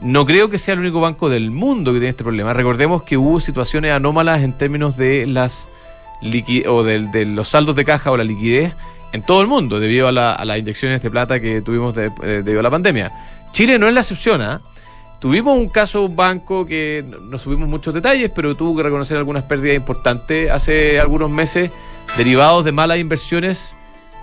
No 0.00 0.26
creo 0.26 0.50
que 0.50 0.58
sea 0.58 0.74
el 0.74 0.80
único 0.80 1.00
banco 1.00 1.28
del 1.28 1.50
mundo 1.50 1.92
que 1.92 1.98
tiene 1.98 2.10
este 2.10 2.24
problema. 2.24 2.52
Recordemos 2.52 3.02
que 3.02 3.16
hubo 3.16 3.40
situaciones 3.40 3.92
anómalas 3.92 4.42
en 4.42 4.52
términos 4.52 4.96
de 4.96 5.26
las 5.26 5.70
o 6.66 6.82
del- 6.82 7.10
de, 7.10 7.24
los 7.26 7.48
saldos 7.48 7.76
de 7.76 7.84
caja 7.84 8.10
o 8.10 8.16
la 8.16 8.24
liquidez 8.24 8.72
en 9.12 9.22
todo 9.22 9.40
el 9.40 9.46
mundo 9.46 9.80
debido 9.80 10.08
a, 10.08 10.12
la- 10.12 10.32
a 10.34 10.44
las 10.44 10.58
inyecciones 10.58 11.00
de 11.02 11.10
plata 11.10 11.40
que 11.40 11.60
tuvimos 11.62 11.94
de- 11.94 12.10
eh, 12.22 12.42
debido 12.44 12.60
a 12.60 12.62
la 12.62 12.70
pandemia. 12.70 13.12
Chile 13.52 13.78
no 13.78 13.88
es 13.88 13.94
la 13.94 14.00
excepción. 14.00 14.42
¿ah? 14.42 14.60
Tuvimos 15.20 15.56
un 15.58 15.68
caso, 15.68 16.02
un 16.04 16.14
banco 16.14 16.64
que 16.66 17.04
no 17.28 17.38
subimos 17.38 17.68
muchos 17.68 17.92
detalles, 17.94 18.30
pero 18.34 18.54
tuvo 18.54 18.76
que 18.76 18.82
reconocer 18.84 19.16
algunas 19.16 19.44
pérdidas 19.44 19.76
importantes 19.76 20.50
hace 20.50 21.00
algunos 21.00 21.30
meses 21.30 21.70
derivados 22.16 22.64
de 22.64 22.72
malas 22.72 22.98
inversiones, 22.98 23.74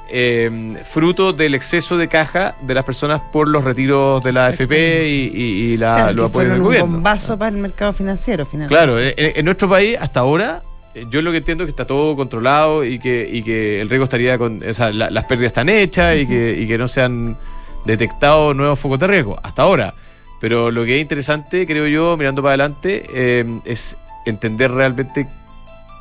eh, 0.10 0.78
fruto 0.86 1.34
del 1.34 1.56
exceso 1.56 1.98
de 1.98 2.08
caja 2.08 2.56
de 2.62 2.74
las 2.76 2.86
personas 2.86 3.22
por 3.34 3.48
los 3.50 3.64
retiros 3.64 4.22
de 4.24 4.32
la 4.32 4.46
AFP 4.48 5.08
y, 5.10 5.32
y- 5.34 5.74
y 5.74 5.78
la, 5.78 5.96
Claro, 5.96 6.14
los 6.14 6.30
apoyos 6.30 6.52
del 6.52 6.60
un 6.62 6.66
gobierno. 6.68 6.92
bombazo 6.94 7.38
para 7.40 7.50
el 7.50 7.58
mercado 7.58 7.92
financiero, 7.92 8.46
finalmente. 8.46 8.74
Claro, 8.76 9.00
en, 9.00 9.14
en 9.18 9.46
nuestro 9.46 9.68
país 9.68 9.98
hasta 10.00 10.20
ahora 10.22 10.62
yo 11.10 11.22
lo 11.22 11.32
que 11.32 11.38
entiendo 11.38 11.64
es 11.64 11.68
que 11.68 11.72
está 11.72 11.86
todo 11.86 12.16
controlado 12.16 12.84
y 12.86 13.00
que, 13.00 13.28
y 13.32 13.44
que 13.44 13.82
el 13.82 13.90
riesgo 13.90 14.06
estaría 14.06 14.38
con. 14.38 14.62
O 14.68 14.74
sea, 14.74 14.92
la- 14.92 15.10
las 15.10 15.26
pérdidas 15.26 15.48
están 15.50 15.70
hechas 15.70 16.18
y, 16.18 16.26
que, 16.28 16.58
y 16.60 16.68
que 16.68 16.78
no 16.78 16.88
se 16.88 17.02
han 17.02 17.38
detectado 17.86 18.54
nuevos 18.54 18.80
focos 18.80 19.00
de 19.00 19.08
riesgo 19.08 19.40
hasta 19.44 19.62
ahora. 19.64 19.94
Pero 20.42 20.72
lo 20.72 20.84
que 20.86 20.96
es 20.98 21.02
interesante, 21.02 21.66
creo 21.66 21.88
yo, 21.88 22.18
mirando 22.18 22.42
para 22.42 22.52
adelante, 22.54 23.06
eh, 23.14 23.46
es 23.66 23.98
entender 24.26 24.72
realmente 24.72 25.28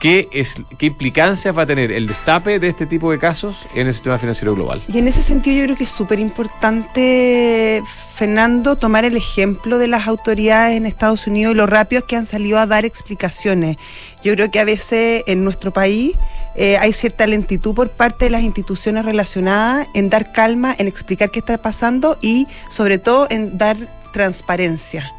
qué, 0.01 0.29
es, 0.33 0.57
qué 0.79 0.87
implicancias 0.87 1.57
va 1.57 1.63
a 1.63 1.67
tener 1.67 1.93
el 1.93 2.07
destape 2.07 2.59
de 2.59 2.69
este 2.69 2.87
tipo 2.87 3.11
de 3.11 3.19
casos 3.19 3.67
en 3.75 3.87
el 3.87 3.95
sistema 3.95 4.19
financiero 4.19 4.55
global. 4.55 4.83
Y 4.89 4.99
en 4.99 5.09
ese 5.09 5.23
sentido 5.23 5.59
yo 5.59 5.65
creo 5.65 5.77
que 5.77 5.85
es 5.85 5.91
súper 5.91 6.19
importante, 6.19 7.83
Fernando, 8.15 8.77
tomar 8.77 9.05
el 9.05 9.17
ejemplo 9.17 9.79
de 9.79 9.89
las 9.89 10.07
autoridades 10.07 10.77
en 10.77 10.87
Estados 10.87 11.27
Unidos 11.27 11.55
y 11.55 11.57
lo 11.57 11.67
rápidos 11.67 12.05
que 12.05 12.17
han 12.17 12.27
salido 12.27 12.59
a 12.59 12.67
dar 12.67 12.85
explicaciones. 12.85 13.77
Yo 14.23 14.35
creo 14.35 14.51
que 14.51 14.61
a 14.61 14.65
veces 14.65 15.23
en 15.27 15.45
nuestro 15.45 15.73
país 15.73 16.15
eh, 16.57 16.77
hay 16.79 16.93
cierta 16.93 17.27
lentitud 17.27 17.75
por 17.75 17.91
parte 17.91 18.27
de 18.27 18.31
las 18.31 18.43
instituciones 18.43 19.05
relacionadas 19.05 19.89
en 19.95 20.09
dar 20.09 20.33
calma, 20.33 20.75
en 20.79 20.87
explicar 20.87 21.31
qué 21.31 21.41
está 21.41 21.59
pasando 21.59 22.17
y 22.21 22.47
sobre 22.69 22.99
todo 22.99 23.27
en 23.31 23.59
dar 23.59 23.77
transparencia. 24.13 25.11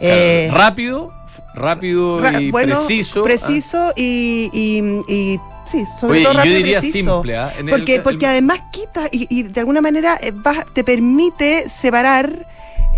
Eh, 0.00 0.48
rápido, 0.52 1.12
rápido 1.54 2.20
ra- 2.20 2.40
y 2.40 2.50
bueno, 2.50 2.76
preciso. 2.76 3.22
preciso 3.22 3.92
y, 3.96 4.50
y- 4.52 5.12
y, 5.12 5.40
sí, 5.64 5.84
sobre 6.00 6.14
Oye, 6.18 6.22
todo 6.24 6.32
yo 6.34 6.38
rápido 6.38 6.58
y 6.58 6.62
preciso. 6.72 6.92
simple. 7.14 7.36
¿ah? 7.36 7.52
El- 7.58 7.68
Porque, 7.70 7.94
el- 7.96 8.02
porque 8.02 8.26
además 8.26 8.60
quita 8.70 9.08
y, 9.10 9.26
y 9.30 9.42
de 9.44 9.60
alguna 9.60 9.80
manera 9.80 10.18
eh, 10.20 10.30
va- 10.32 10.64
te 10.72 10.84
permite 10.84 11.68
separar 11.68 12.46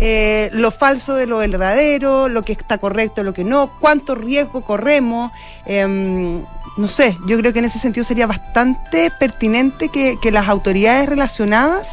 eh, 0.03 0.49
lo 0.53 0.71
falso 0.71 1.13
de 1.15 1.27
lo 1.27 1.37
verdadero, 1.37 2.27
lo 2.27 2.41
que 2.41 2.53
está 2.53 2.77
correcto, 2.79 3.23
lo 3.23 3.33
que 3.33 3.43
no, 3.43 3.71
cuánto 3.79 4.15
riesgo 4.15 4.61
corremos. 4.61 5.31
em, 5.65 6.41
no 6.77 6.87
sé, 6.87 7.17
yo 7.27 7.37
creo 7.37 7.51
que 7.53 7.59
en 7.59 7.65
ese 7.65 7.77
sentido 7.79 8.03
sería 8.05 8.25
bastante 8.25 9.11
pertinente 9.19 9.89
que, 9.89 10.17
que 10.21 10.31
las 10.31 10.47
autoridades 10.47 11.07
relacionadas 11.09 11.87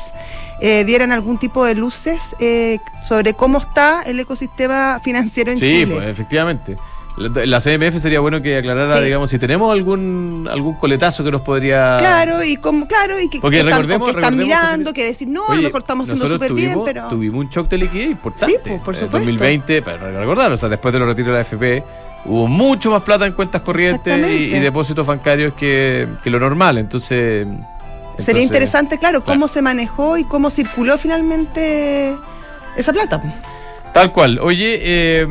eh, 0.61 0.85
dieran 0.85 1.13
algún 1.13 1.39
tipo 1.39 1.65
de 1.65 1.75
luces 1.75 2.35
eh, 2.41 2.79
sobre 3.07 3.35
cómo 3.35 3.59
está 3.59 4.03
el 4.03 4.19
ecosistema 4.21 5.01
financiero 5.05 5.51
en 5.53 5.59
Sí, 5.59 5.67
Chile. 5.69 5.95
pues 5.95 6.07
efectivamente. 6.09 6.77
La, 7.17 7.47
la 7.47 7.61
CMF 7.61 7.99
sería 8.01 8.21
bueno 8.21 8.41
que 8.41 8.57
aclarara, 8.59 8.99
Sí. 8.99 9.05
digamos, 9.07 9.29
si 9.29 9.41
tenemos 9.41 9.73
algún 9.73 10.49
algún 10.49 10.75
coletazo 10.77 11.25
que 11.25 11.33
nos 11.33 11.41
podría. 11.41 11.97
Claro, 11.99 12.45
y 12.45 12.57
como, 12.59 12.87
claro, 12.87 13.19
y 13.21 13.29
que, 13.29 13.41
Porque 13.41 13.57
que 13.57 13.65
están, 13.65 13.83
recordemos- 13.83 14.09
o 14.11 14.13
que 14.13 14.21
están 14.21 14.37
mirando, 14.37 14.93
que 14.93 15.05
decir, 15.07 15.27
no, 15.27 15.49
a 15.49 15.57
lo 15.57 15.63
mejor 15.63 15.81
estamos 15.81 16.09
haciendo 16.09 16.29
súper 16.33 16.53
bien, 16.53 16.79
pero. 16.85 17.09
Tuvimos 17.09 17.45
un 17.45 17.51
shock 17.51 17.69
de 17.71 17.79
liquidez 17.79 18.11
importante. 18.13 18.55
Sí, 18.55 18.61
pues, 18.65 18.81
por 18.83 18.95
En 18.95 19.01
supuesto. 19.01 19.19
2020, 19.19 19.83
para 19.83 19.97
recordar, 20.13 20.53
o 20.53 20.57
sea, 20.57 20.69
después 20.69 20.93
de 20.93 21.01
los 21.01 21.09
retiros 21.09 21.29
de 21.33 21.35
la 21.35 21.41
FP, 21.41 21.83
hubo 22.27 22.47
mucho 22.47 22.93
más 22.93 23.03
plata 23.03 23.27
en 23.27 23.33
cuentas 23.33 23.63
corrientes 23.63 24.31
y, 24.31 24.55
y 24.55 24.61
depósitos 24.61 25.05
bancarios 25.05 25.55
que, 25.55 26.07
que 26.23 26.31
lo 26.31 26.39
normal. 26.39 26.79
Entonces. 26.79 27.49
Sería 28.19 28.43
interesante, 28.43 28.99
claro, 28.99 29.25
cómo 29.25 29.49
se 29.49 29.63
manejó 29.63 30.17
y 30.17 30.25
cómo 30.25 30.51
circuló 30.51 30.99
finalmente 30.99 32.17
esa 32.77 32.93
plata. 32.93 33.23
Tal 33.93 34.13
cual. 34.13 34.39
Oye, 34.41 34.79
eh, 34.83 35.27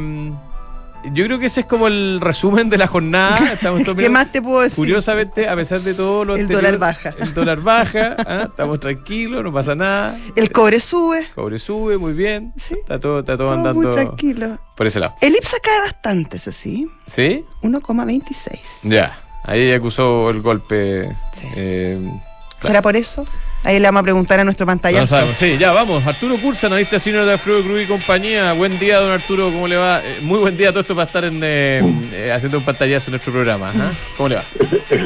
yo 1.14 1.26
creo 1.26 1.40
que 1.40 1.46
ese 1.46 1.62
es 1.62 1.66
como 1.66 1.88
el 1.88 2.20
resumen 2.22 2.70
de 2.70 2.78
la 2.78 2.88
jornada. 2.88 3.38
Estamos 3.54 3.84
¿Qué 3.98 4.10
más 4.10 4.32
te 4.32 4.42
puedo 4.42 4.62
decir? 4.62 4.76
Curiosamente, 4.76 5.48
a 5.48 5.56
pesar 5.56 5.82
de 5.82 5.94
todo 5.94 6.26
lo 6.26 6.36
El 6.36 6.42
anterior, 6.42 6.64
dólar 6.64 6.80
baja. 6.80 7.14
El 7.20 7.34
dólar 7.34 7.62
baja, 7.62 8.16
¿ah? 8.26 8.42
estamos 8.50 8.80
tranquilos, 8.80 9.44
no 9.44 9.54
pasa 9.54 9.76
nada. 9.76 10.18
El 10.36 10.52
cobre 10.52 10.80
sube. 10.80 11.26
Cobre 11.36 11.60
sube, 11.60 11.98
muy 11.98 12.14
bien. 12.14 12.54
Sí. 12.58 12.74
Está 12.74 13.00
todo, 13.00 13.20
está 13.20 13.38
todo 13.38 13.48
Todo 13.48 13.58
andando 13.58 13.82
muy 13.82 13.94
tranquilo. 13.94 14.58
por 14.76 14.88
ese 14.88 15.00
lado. 15.00 15.16
El 15.22 15.36
IPSA 15.36 15.58
cae 15.62 15.80
bastante, 15.82 16.38
eso 16.38 16.52
sí. 16.52 16.90
¿Sí? 17.06 17.46
1,26. 17.62 18.60
Ya. 18.84 19.20
Ahí 19.44 19.72
acusó 19.72 20.30
el 20.30 20.42
golpe. 20.42 21.08
Sí. 21.32 21.48
eh, 21.56 22.12
¿Será 22.62 22.82
por 22.82 22.96
eso? 22.96 23.26
Ahí 23.64 23.80
le 23.80 23.88
vamos 23.88 24.02
a 24.02 24.04
preguntar 24.04 24.40
a 24.40 24.44
nuestro 24.44 24.66
no 24.66 24.72
pantallazo. 24.72 25.08
sabemos. 25.08 25.36
Sí, 25.38 25.58
ya 25.58 25.72
vamos. 25.72 26.06
Arturo 26.06 26.36
Cursa, 26.38 26.68
analista 26.68 27.00
senior 27.00 27.26
de 27.26 27.34
Alfredo 27.34 27.62
Cruz 27.64 27.82
y 27.84 27.86
compañía. 27.86 28.54
Buen 28.54 28.78
día, 28.80 29.00
don 29.00 29.12
Arturo. 29.12 29.46
¿Cómo 29.46 29.68
le 29.68 29.76
va? 29.76 30.00
Eh, 30.04 30.20
muy 30.22 30.40
buen 30.40 30.56
día. 30.56 30.70
Todo 30.70 30.82
esto 30.82 30.96
para 30.96 31.08
estar 31.08 31.26
en, 31.26 31.40
eh, 31.44 31.82
eh, 32.14 32.32
haciendo 32.32 32.60
un 32.60 32.64
pantallazo 32.64 33.10
en 33.10 33.14
nuestro 33.14 33.34
programa. 33.34 33.72
¿ah? 33.76 33.92
¿Cómo 34.16 34.30
le 34.30 34.36
va? 34.36 34.44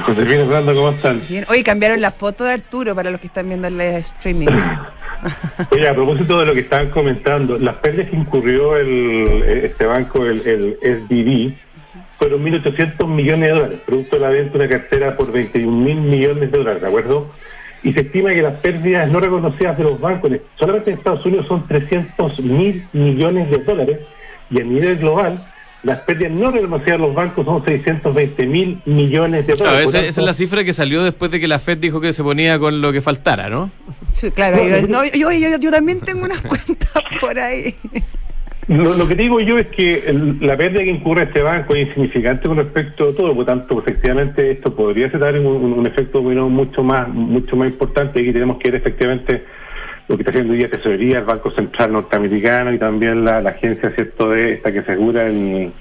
Josefina 0.04 0.46
Fernando, 0.46 0.76
¿cómo 0.76 0.90
están? 0.92 1.22
Bien. 1.28 1.46
Oye, 1.50 1.64
cambiaron 1.64 2.02
la 2.02 2.12
foto 2.12 2.44
de 2.44 2.54
Arturo 2.54 2.94
para 2.94 3.10
los 3.10 3.20
que 3.20 3.28
están 3.28 3.48
viendo 3.48 3.68
el 3.68 3.78
live 3.78 3.98
streaming. 3.98 4.48
Oye, 5.72 5.88
a 5.88 5.94
propósito 5.94 6.40
de 6.40 6.46
lo 6.46 6.54
que 6.54 6.62
estaban 6.62 6.90
comentando, 6.90 7.58
las 7.58 7.76
pérdidas 7.76 8.10
que 8.10 8.16
incurrió 8.16 8.76
el, 8.78 9.44
este 9.64 9.86
banco, 9.86 10.26
el, 10.26 10.46
el 10.48 10.78
SBB, 10.82 11.54
fueron 12.22 12.44
1.800 12.46 13.08
millones 13.08 13.48
de 13.50 13.54
dólares, 13.56 13.80
producto 13.84 14.16
de 14.18 14.22
la 14.22 14.30
venta 14.30 14.52
de 14.56 14.66
una 14.66 14.70
cartera 14.70 15.18
por 15.18 15.32
21 15.32 15.72
mil 15.76 15.96
millones 16.02 16.52
de 16.52 16.58
dólares, 16.60 16.80
¿de 16.84 16.88
acuerdo? 16.88 17.32
Y 17.84 17.94
se 17.94 18.02
estima 18.02 18.30
que 18.30 18.44
las 18.44 18.60
pérdidas 18.60 19.10
no 19.10 19.20
reconocidas 19.20 19.76
de 19.76 19.84
los 19.86 20.00
bancos, 20.00 20.30
solamente 20.60 20.92
en 20.92 20.98
Estados 21.00 21.26
Unidos, 21.26 21.48
son 21.48 21.68
300 21.68 22.40
mil 22.42 22.88
millones 22.94 23.50
de 23.50 23.58
dólares, 23.64 24.00
y 24.52 24.62
a 24.62 24.64
nivel 24.64 24.98
global, 24.98 25.48
las 25.82 26.02
pérdidas 26.02 26.32
no 26.34 26.52
reconocidas 26.52 27.00
de 27.00 27.08
los 27.08 27.16
bancos 27.16 27.44
son 27.44 27.66
620 27.66 28.46
mil 28.46 28.80
millones 28.86 29.48
de 29.48 29.54
Claro, 29.56 29.72
dólares. 29.72 29.90
esa, 29.90 29.98
Por 29.98 30.08
esa 30.10 30.22
es 30.22 30.26
la 30.28 30.34
cifra 30.36 30.64
que 30.64 30.74
salió 30.74 31.04
después 31.04 31.32
de 31.32 31.40
que 31.40 31.48
la 31.48 31.58
Fed 31.58 31.80
dijo 31.80 32.00
que 32.00 32.14
se 32.14 32.22
ponía 32.22 32.60
con 32.60 32.82
lo 32.82 32.92
que 32.94 33.02
faltara, 33.02 33.50
¿no? 33.50 33.72
Sí, 34.12 34.30
claro, 34.30 34.58
yo, 34.58 34.88
no, 34.88 35.00
yo, 35.06 35.32
yo- 35.32 35.58
yo 35.60 35.72
también 35.72 36.02
tengo 36.02 36.24
unas 36.26 36.40
cuentas 36.44 36.92
por 37.20 37.40
ahí. 37.40 37.74
Lo, 38.72 38.96
lo 38.98 39.08
que 39.08 39.16
digo 39.16 39.40
yo 39.42 39.58
es 39.58 39.68
que 39.68 40.04
el- 40.08 40.38
la 40.40 40.56
pérdida 40.56 40.84
que 40.84 40.90
incurre 40.90 41.24
este 41.24 41.42
banco 41.42 41.76
es 41.76 41.88
insignificante 41.88 42.48
con 42.48 42.58
respecto 42.58 43.10
a 43.10 43.14
todo, 43.14 43.36
por 43.36 43.46
tanto, 43.46 43.80
efectivamente, 43.80 44.52
esto 44.52 44.74
podría 44.74 45.10
dar 45.10 45.38
un, 45.38 45.46
un- 45.46 45.86
efecto 45.86 46.22
bueno, 46.22 46.48
mucho 46.48 46.82
más 46.84 47.08
mucho 47.10 47.56
más 47.58 47.70
importante. 47.70 48.22
Aquí 48.22 48.32
tenemos 48.32 48.58
que 48.60 48.72
ver 48.72 48.80
efectivamente 48.82 49.44
lo 50.08 50.16
que 50.16 50.22
está 50.24 50.32
haciendo 50.32 50.54
hoy 50.54 50.60
día 50.60 50.70
Tesorería, 50.70 51.20
el 51.20 51.26
Banco 51.26 51.52
Central 51.52 51.92
Norteamericano 51.92 52.74
y 52.74 52.78
también 52.80 53.26
la, 53.26 53.42
la 53.42 53.50
agencia 53.52 53.92
cierto 53.92 54.30
de 54.30 54.54
esta 54.54 54.72
que 54.72 54.80
asegura 54.80 55.28
el, 55.28 55.72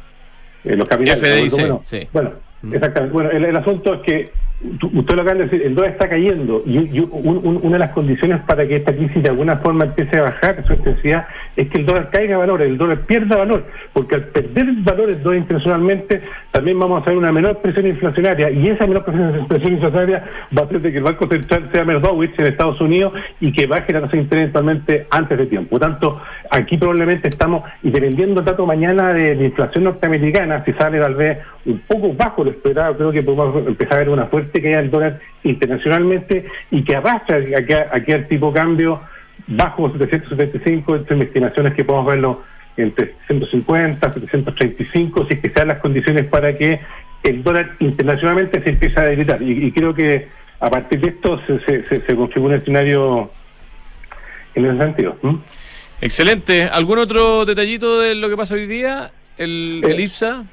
eh, 0.65 0.77
los 0.77 0.89
capitales. 0.89 1.21
FDIC, 1.21 1.53
bueno, 1.61 1.81
sí. 1.85 2.09
bueno, 2.13 2.33
Mm. 2.63 2.75
exactamente. 2.75 3.13
Bueno, 3.15 3.31
el, 3.31 3.45
el 3.47 3.57
asunto 3.57 3.95
es 3.95 4.01
que 4.03 4.31
usted 4.63 5.15
lo 5.17 5.23
acaba 5.23 5.39
de 5.39 5.45
decir, 5.45 5.63
el 5.63 5.75
dólar 5.75 5.93
está 5.93 6.09
cayendo 6.09 6.63
y, 6.67 6.79
y 6.95 7.01
un- 7.01 7.41
un- 7.45 7.61
una 7.63 7.73
de 7.73 7.79
las 7.79 7.91
condiciones 7.93 8.41
para 8.43 8.67
que 8.69 8.77
esta 8.77 8.95
crisis 8.95 9.23
de 9.23 9.31
alguna 9.31 9.57
forma 9.57 9.85
empiece 9.85 10.19
a 10.19 10.23
bajar 10.23 10.63
su 10.67 10.75
intensidad 10.75 11.27
es 11.57 11.69
que 11.69 11.79
el 11.79 11.87
dólar 11.87 12.11
caiga 12.11 12.37
valor, 12.37 12.61
el 12.61 12.77
dólar 12.77 12.99
pierda 13.07 13.37
valor, 13.39 13.65
porque 13.95 14.17
al 14.17 14.25
perder 14.25 14.67
valor 14.85 15.09
el 15.09 15.23
dólar 15.23 15.39
internacionalmente 15.41 16.21
también 16.53 16.79
vamos 16.79 17.03
a 17.03 17.11
ver 17.11 17.17
una 17.19 17.33
menor 17.33 17.59
presión 17.63 17.87
inflacionaria 17.87 18.51
y 18.51 18.69
esa 18.69 18.87
menor 18.87 19.05
presión, 19.05 19.47
presión 19.49 19.73
inflacionaria 19.73 20.25
va 20.57 20.63
a 20.63 20.65
hacer 20.67 20.81
de 20.83 20.93
que 20.93 20.99
el 20.99 21.05
Banco 21.05 21.27
Central 21.29 21.69
sea 21.73 21.85
Merdowitz 21.85 22.39
en 22.39 22.47
Estados 22.47 22.81
Unidos 22.83 23.15
y 23.41 23.53
que 23.53 23.67
baje 23.67 23.93
la 23.95 24.03
tasa 24.03 24.13
de 24.13 24.23
interés 24.23 24.43
eventualmente 24.43 25.07
antes 25.11 25.39
de 25.39 25.47
tiempo. 25.47 25.71
Por 25.71 25.81
tanto, 25.81 26.21
aquí 26.51 26.77
probablemente 26.77 27.29
estamos, 27.29 27.63
y 27.83 27.91
dependiendo 27.91 28.43
dato 28.43 28.67
mañana 28.67 29.13
de 29.15 29.35
la 29.35 29.45
inflación 29.45 29.85
norteamericana, 29.85 30.65
si 30.65 30.73
sale 30.75 31.01
tal 31.01 31.15
vez 31.15 31.39
un 31.67 31.79
poco 31.87 32.13
bajo 32.15 32.45
lo 32.45 32.51
esperado, 32.51 32.97
creo 32.97 33.13
que 33.13 33.23
podemos 33.23 33.67
empezar 33.67 33.95
a 33.95 33.99
ver 33.99 34.09
una 34.11 34.27
fuerte 34.27 34.50
caída 34.53 34.79
del 34.79 34.91
dólar 34.91 35.21
internacionalmente 35.45 36.47
y 36.71 36.83
que 36.85 36.97
arrastra 36.97 37.37
a 37.37 37.63
que, 37.65 37.75
a 37.77 38.05
que 38.05 38.13
el 38.13 38.29
tipo 38.29 38.49
de 38.49 38.55
cambio 38.55 39.01
bajo 39.47 39.91
775, 39.93 40.97
entre 40.97 41.19
estimaciones 41.25 41.75
que 41.75 41.85
podemos 41.85 42.07
verlo 42.07 42.43
entre 42.77 43.15
750, 43.29 44.13
735, 44.15 45.27
si 45.27 45.35
es 45.35 45.41
que 45.41 45.51
sean 45.51 45.69
las 45.69 45.79
condiciones 45.79 46.25
para 46.27 46.57
que 46.57 46.81
el 47.23 47.43
dólar 47.43 47.77
internacionalmente 47.81 48.63
se 48.63 48.71
empiece 48.71 48.99
a 48.99 49.05
debilitar. 49.05 49.43
Y, 49.43 49.67
y 49.67 49.73
creo 49.73 49.95
que 49.95 50.29
a 50.61 50.71
partir 50.71 51.01
de 51.01 51.09
esto 51.11 51.41
se, 51.47 51.61
se, 51.61 51.85
se, 51.87 52.07
se 52.07 52.17
configura 52.17 52.55
un 52.55 52.61
escenario 52.61 53.31
en 54.55 54.67
ese 54.67 54.79
sentido. 54.79 55.17
Excelente. 56.01 56.65
¿Algún 56.65 56.99
otro 56.99 57.45
detallito 57.45 58.01
de 58.01 58.15
lo 58.15 58.29
que 58.29 58.37
pasa 58.37 58.55
hoy 58.55 58.67
día? 58.67 59.11
¿El, 59.37 59.83
el 59.85 59.99
Eh, 60.01 60.03
IPSA? 60.03 60.45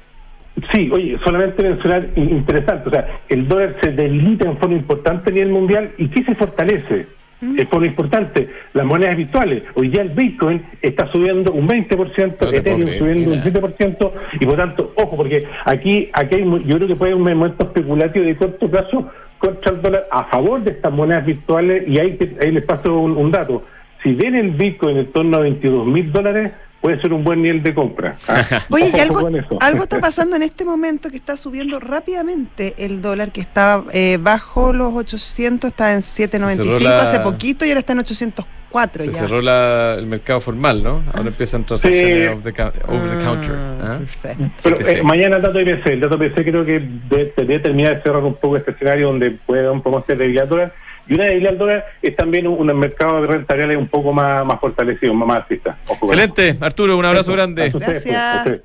Sí, 0.72 0.90
oye, 0.92 1.18
solamente 1.24 1.62
mencionar 1.62 2.08
in- 2.16 2.30
interesante, 2.30 2.88
o 2.88 2.92
sea, 2.92 3.20
el 3.28 3.46
dólar 3.48 3.76
se 3.82 3.92
debilita 3.92 4.48
en 4.48 4.56
forma 4.58 4.76
importante 4.76 5.30
a 5.30 5.34
nivel 5.34 5.50
mundial 5.50 5.90
y 5.98 6.08
¿qué 6.08 6.24
se 6.24 6.34
fortalece? 6.34 7.06
En 7.40 7.68
forma 7.68 7.86
importante, 7.86 8.48
las 8.72 8.84
monedas 8.84 9.16
virtuales. 9.16 9.62
Hoy 9.76 9.90
ya 9.90 10.02
el 10.02 10.08
Bitcoin 10.10 10.60
está 10.82 11.06
subiendo 11.12 11.52
un 11.52 11.68
20%, 11.68 12.36
No 12.40 12.48
Ethereum 12.48 12.82
creer, 12.82 12.98
subiendo 12.98 13.30
mira. 13.30 13.42
un 13.44 13.52
7%, 13.52 14.12
y 14.40 14.44
por 14.46 14.56
tanto, 14.56 14.92
ojo, 14.96 15.16
porque 15.16 15.44
aquí, 15.64 16.08
aquí 16.12 16.34
hay, 16.36 16.44
mu- 16.44 16.58
yo 16.58 16.76
creo 16.78 16.88
que 16.88 16.96
puede 16.96 17.12
haber 17.12 17.22
un 17.24 17.32
momento 17.38 17.64
especulativo 17.66 18.24
de 18.24 18.36
corto 18.36 18.68
plazo 18.68 19.08
contra 19.38 19.72
el 19.72 19.82
dólar 19.82 20.08
a 20.10 20.24
favor 20.24 20.64
de 20.64 20.72
estas 20.72 20.92
monedas 20.92 21.24
virtuales, 21.24 21.84
y 21.86 21.98
ahí, 22.00 22.14
te- 22.14 22.34
ahí 22.44 22.50
les 22.50 22.64
paso 22.64 22.98
un, 22.98 23.16
un 23.16 23.30
dato. 23.30 23.62
Si 24.02 24.14
ven 24.14 24.34
el 24.34 24.50
Bitcoin 24.50 24.96
en 24.96 25.06
torno 25.12 25.36
a 25.36 25.40
22 25.40 25.86
mil 25.86 26.10
dólares, 26.10 26.50
puede 26.80 27.00
ser 27.00 27.12
un 27.12 27.24
buen 27.24 27.42
nivel 27.42 27.62
de 27.62 27.74
compra. 27.74 28.16
¿ah? 28.28 28.44
Oye, 28.70 28.90
y 28.94 29.00
algo, 29.00 29.20
algo 29.60 29.82
está 29.82 29.98
pasando 30.00 30.36
en 30.36 30.42
este 30.42 30.64
momento 30.64 31.10
que 31.10 31.16
está 31.16 31.36
subiendo 31.36 31.80
rápidamente 31.80 32.74
el 32.78 33.02
dólar, 33.02 33.32
que 33.32 33.40
estaba 33.40 33.84
eh, 33.92 34.18
bajo 34.20 34.72
los 34.72 34.92
800, 34.94 35.70
está 35.70 35.92
en 35.94 36.02
Se 36.02 36.28
7.95 36.30 36.56
cerró 36.56 36.78
la- 36.80 37.02
hace 37.02 37.20
poquito 37.20 37.64
y 37.64 37.68
ahora 37.70 37.80
está 37.80 37.92
en 37.94 37.98
804. 38.00 38.54
cuatro 38.70 39.02
Se 39.02 39.10
ya. 39.12 39.20
cerró 39.20 39.40
la- 39.40 39.94
el 39.98 40.06
mercado 40.06 40.40
formal, 40.40 40.82
¿no? 40.82 41.02
Ahora 41.14 41.28
empiezan 41.28 41.64
transacciones 41.64 42.26
Sí. 42.28 42.32
over 42.32 42.52
the, 42.52 42.62
over 42.92 43.18
the 43.18 43.24
counter. 43.24 43.50
Ah, 43.56 43.78
¿ah? 43.82 43.98
Perfecto. 43.98 44.50
Pero 44.62 44.74
OTC. 44.76 44.88
eh, 44.98 45.02
mañana 45.02 45.36
el 45.36 45.42
dato 45.42 45.58
IPC, 45.60 45.86
el 45.86 46.00
dato 46.00 46.16
IPC 46.22 46.44
creo 46.44 46.64
que 46.66 46.78
de- 47.08 47.32
debería 47.36 47.62
terminar 47.62 47.96
de 47.96 48.02
cerrar 48.02 48.22
un 48.22 48.34
poco 48.34 48.58
este 48.58 48.72
escenario 48.72 49.06
donde 49.08 49.30
puede 49.30 49.70
un 49.70 49.80
poco 49.82 50.04
ser 50.06 50.18
debilidad 50.18 50.44
al 50.44 50.48
dólar. 50.50 50.74
Y 51.08 51.14
una 51.14 51.24
debilidad 51.24 51.52
al 51.52 51.58
dólar 51.58 51.86
es 52.02 52.16
también 52.16 52.46
un, 52.46 52.68
un 52.68 52.78
mercado 52.78 53.22
de 53.22 53.28
renta 53.28 53.54
real 53.54 53.76
un 53.76 53.88
poco 53.88 54.12
más, 54.12 54.44
más 54.44 54.60
fortalecido, 54.60 55.14
más, 55.14 55.44
eso. 55.50 55.74
Excelente, 56.02 56.56
Arturo, 56.60 56.96
un 56.96 57.04
abrazo 57.04 57.32
grande. 57.32 57.70
Gracias. 57.70 58.60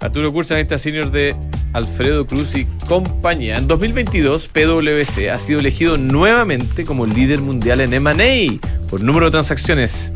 Arturo 0.00 0.32
Cursa, 0.32 0.78
senior 0.78 1.10
de 1.10 1.34
Alfredo 1.72 2.26
Cruz 2.26 2.54
y 2.56 2.66
compañía. 2.86 3.56
En 3.56 3.66
2022, 3.66 4.48
PwC 4.48 5.30
ha 5.30 5.38
sido 5.38 5.60
elegido 5.60 5.96
nuevamente 5.96 6.84
como 6.84 7.06
líder 7.06 7.40
mundial 7.40 7.80
en 7.80 7.94
M&A 7.94 8.58
por 8.90 9.02
número 9.02 9.26
de 9.26 9.32
transacciones. 9.32 10.12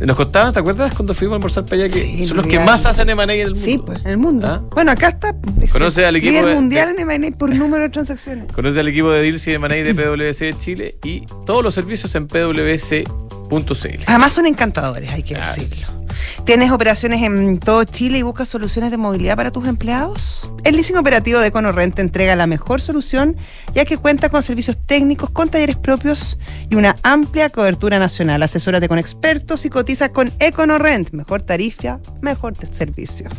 Nos 0.00 0.16
contaban, 0.16 0.52
¿te 0.52 0.60
acuerdas 0.60 0.94
cuando 0.94 1.12
fuimos 1.12 1.32
a 1.32 1.36
almorzar 1.36 1.64
para 1.64 1.82
allá 1.84 1.92
que 1.92 2.00
Sí, 2.00 2.22
son 2.24 2.36
los 2.36 2.46
que 2.46 2.60
más 2.60 2.86
hacen 2.86 3.08
M&A 3.10 3.24
en 3.24 3.30
el 3.40 3.50
mundo? 3.50 3.60
Sí, 3.64 3.78
pues, 3.84 3.98
en 4.00 4.06
el 4.08 4.18
mundo. 4.18 4.46
¿Ah? 4.46 4.62
Bueno, 4.74 4.92
acá 4.92 5.08
está. 5.08 5.34
es 5.60 5.72
¿Conoce 5.72 6.06
al 6.06 6.14
equipo 6.16 6.30
líder 6.32 6.46
de- 6.46 6.54
mundial 6.54 6.94
de- 6.96 7.02
en 7.02 7.10
M&A 7.10 7.36
por 7.36 7.54
número 7.54 7.82
de 7.82 7.88
transacciones. 7.90 8.52
Conoce 8.52 8.78
al 8.78 8.86
equipo 8.88 9.10
de 9.10 9.22
Deals 9.22 9.46
y 9.48 9.50
de 9.50 9.56
M&A 9.62 9.68
de 9.74 9.94
PwC 9.94 10.44
de 10.46 10.58
Chile 10.58 10.96
y 11.02 11.26
todos 11.46 11.64
los 11.64 11.74
servicios 11.74 12.14
en 12.14 12.28
pwc.cl. 12.28 14.02
Además 14.06 14.32
son 14.32 14.46
encantadores, 14.46 15.10
hay 15.10 15.22
que 15.22 15.34
Claro. 15.34 15.48
decirlo. 15.48 15.97
¿Tienes 16.44 16.70
operaciones 16.70 17.22
en 17.22 17.58
todo 17.58 17.84
Chile 17.84 18.18
y 18.18 18.22
buscas 18.22 18.48
soluciones 18.48 18.90
de 18.90 18.96
movilidad 18.96 19.36
para 19.36 19.50
tus 19.50 19.66
empleados? 19.66 20.50
El 20.64 20.76
leasing 20.76 20.96
operativo 20.96 21.40
de 21.40 21.48
EconoRent 21.48 21.96
te 21.96 22.02
entrega 22.02 22.36
la 22.36 22.46
mejor 22.46 22.80
solución 22.80 23.36
ya 23.74 23.84
que 23.84 23.96
cuenta 23.96 24.28
con 24.28 24.42
servicios 24.42 24.76
técnicos, 24.86 25.30
con 25.30 25.48
talleres 25.48 25.76
propios 25.76 26.38
y 26.70 26.74
una 26.74 26.96
amplia 27.02 27.50
cobertura 27.50 27.98
nacional. 27.98 28.42
Asesórate 28.42 28.88
con 28.88 28.98
expertos 28.98 29.64
y 29.64 29.70
cotiza 29.70 30.10
con 30.10 30.32
EconoRent. 30.38 31.10
Mejor 31.12 31.42
tarifa, 31.42 32.00
mejor 32.20 32.54
servicio. 32.66 33.28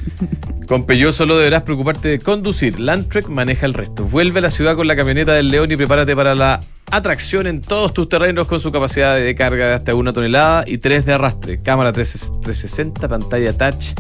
Con 0.68 0.86
Peugeot 0.86 1.14
solo 1.14 1.36
deberás 1.36 1.64
preocuparte 1.64 2.10
de 2.10 2.20
conducir. 2.20 2.80
Landtrek 2.80 3.28
maneja 3.28 3.66
el 3.66 3.74
resto. 3.74 4.04
Vuelve 4.04 4.38
a 4.38 4.44
la 4.44 4.52
ciudad 4.52 4.76
con 4.76 4.86
la 4.86 4.96
camioneta 4.96 5.34
del 5.34 5.50
León 5.50 5.72
y 5.72 5.76
prepárate 5.76 6.16
para 6.16 6.36
la 6.36 6.60
atracción 6.92 7.48
en 7.48 7.62
todos 7.62 7.94
tus 7.94 8.10
terrenos 8.10 8.48
con 8.48 8.60
su 8.60 8.72
capacidad 8.72 9.16
de 9.16 9.36
carga 9.36 9.68
de 9.68 9.74
hasta 9.74 9.96
una 9.96 10.14
tonelada 10.14 10.64
y 10.68 10.78
3 10.78 11.06
de 11.06 11.14
arrastre. 11.14 11.62
Cámara 11.62 11.94
360, 11.94 13.08
pantalla 13.08 13.58
touch, 13.58 13.94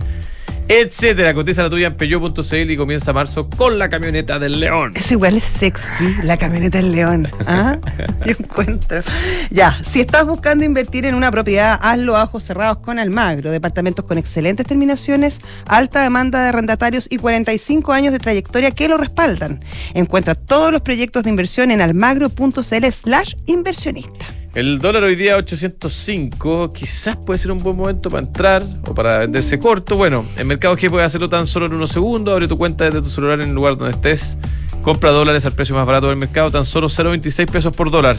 etcétera. 0.69 1.33
Cotiza 1.33 1.63
la 1.63 1.69
tuya 1.69 1.88
en 1.88 1.97
peugeot.cl 1.97 2.71
y 2.71 2.77
comienza 2.77 3.11
marzo 3.11 3.49
con 3.49 3.79
la 3.79 3.89
camioneta 3.89 4.38
del 4.38 4.59
León. 4.59 4.93
Eso 4.95 5.15
igual 5.15 5.35
es 5.35 5.43
sexy, 5.43 6.15
la 6.23 6.38
camioneta 6.38 6.77
del 6.77 6.91
león. 6.91 7.27
¿ah? 7.47 7.79
Yo 8.25 8.33
encuentro. 8.39 9.01
Ya, 9.49 9.77
si 9.83 9.99
estás 9.99 10.25
buscando 10.25 10.63
invertir 10.63 11.05
en 11.05 11.15
una 11.15 11.31
propiedad, 11.31 11.79
hazlo 11.81 12.15
a 12.15 12.23
ojos 12.23 12.43
cerrados 12.43 12.77
con 12.77 12.99
Almagro. 12.99 13.49
Departamentos 13.49 14.05
con 14.05 14.19
excelentes 14.19 14.65
terminaciones, 14.67 15.39
alta 15.65 16.03
demanda 16.03 16.43
de 16.43 16.49
arrendatarios 16.49 17.07
y 17.09 17.17
45 17.17 17.91
años 17.91 18.13
de 18.13 18.19
trayectoria 18.19 18.71
que 18.71 18.88
lo 18.88 18.97
respaldan. 18.97 19.63
Encuentra 19.95 20.35
todos 20.35 20.71
los 20.71 20.81
proyectos 20.81 21.23
de 21.23 21.31
inversión 21.31 21.71
en 21.71 21.81
almagro.cl 21.81 22.85
slash 22.91 23.33
inversionista. 23.47 24.38
El 24.56 24.79
dólar 24.79 25.03
hoy 25.03 25.15
día 25.15 25.36
805, 25.36 26.74
quizás 26.74 27.15
puede 27.18 27.38
ser 27.38 27.51
un 27.51 27.60
buen 27.60 27.77
momento 27.77 28.10
para 28.10 28.25
entrar 28.25 28.63
o 28.88 28.96
para 28.96 29.20
venderse 29.20 29.60
corto. 29.60 29.96
Bueno, 29.96 30.25
en 30.38 30.48
Mercado 30.48 30.75
G 30.75 30.89
puedes 30.89 31.06
hacerlo 31.06 31.29
tan 31.29 31.46
solo 31.46 31.68
en 31.68 31.74
unos 31.74 31.91
segundos. 31.91 32.34
Abre 32.34 32.48
tu 32.48 32.58
cuenta 32.58 32.86
desde 32.86 33.00
tu 33.01 33.10
celular 33.10 33.39
en 33.41 33.50
el 33.50 33.56
lugar 33.56 33.77
donde 33.77 33.91
estés. 33.91 34.38
Compra 34.82 35.12
dólares 35.12 35.46
al 35.46 35.53
precio 35.53 35.75
más 35.75 35.86
barato 35.86 36.08
del 36.08 36.18
mercado, 36.18 36.50
tan 36.50 36.65
solo 36.65 36.88
0.26 36.88 37.51
pesos 37.51 37.75
por 37.75 37.91
dólar. 37.91 38.18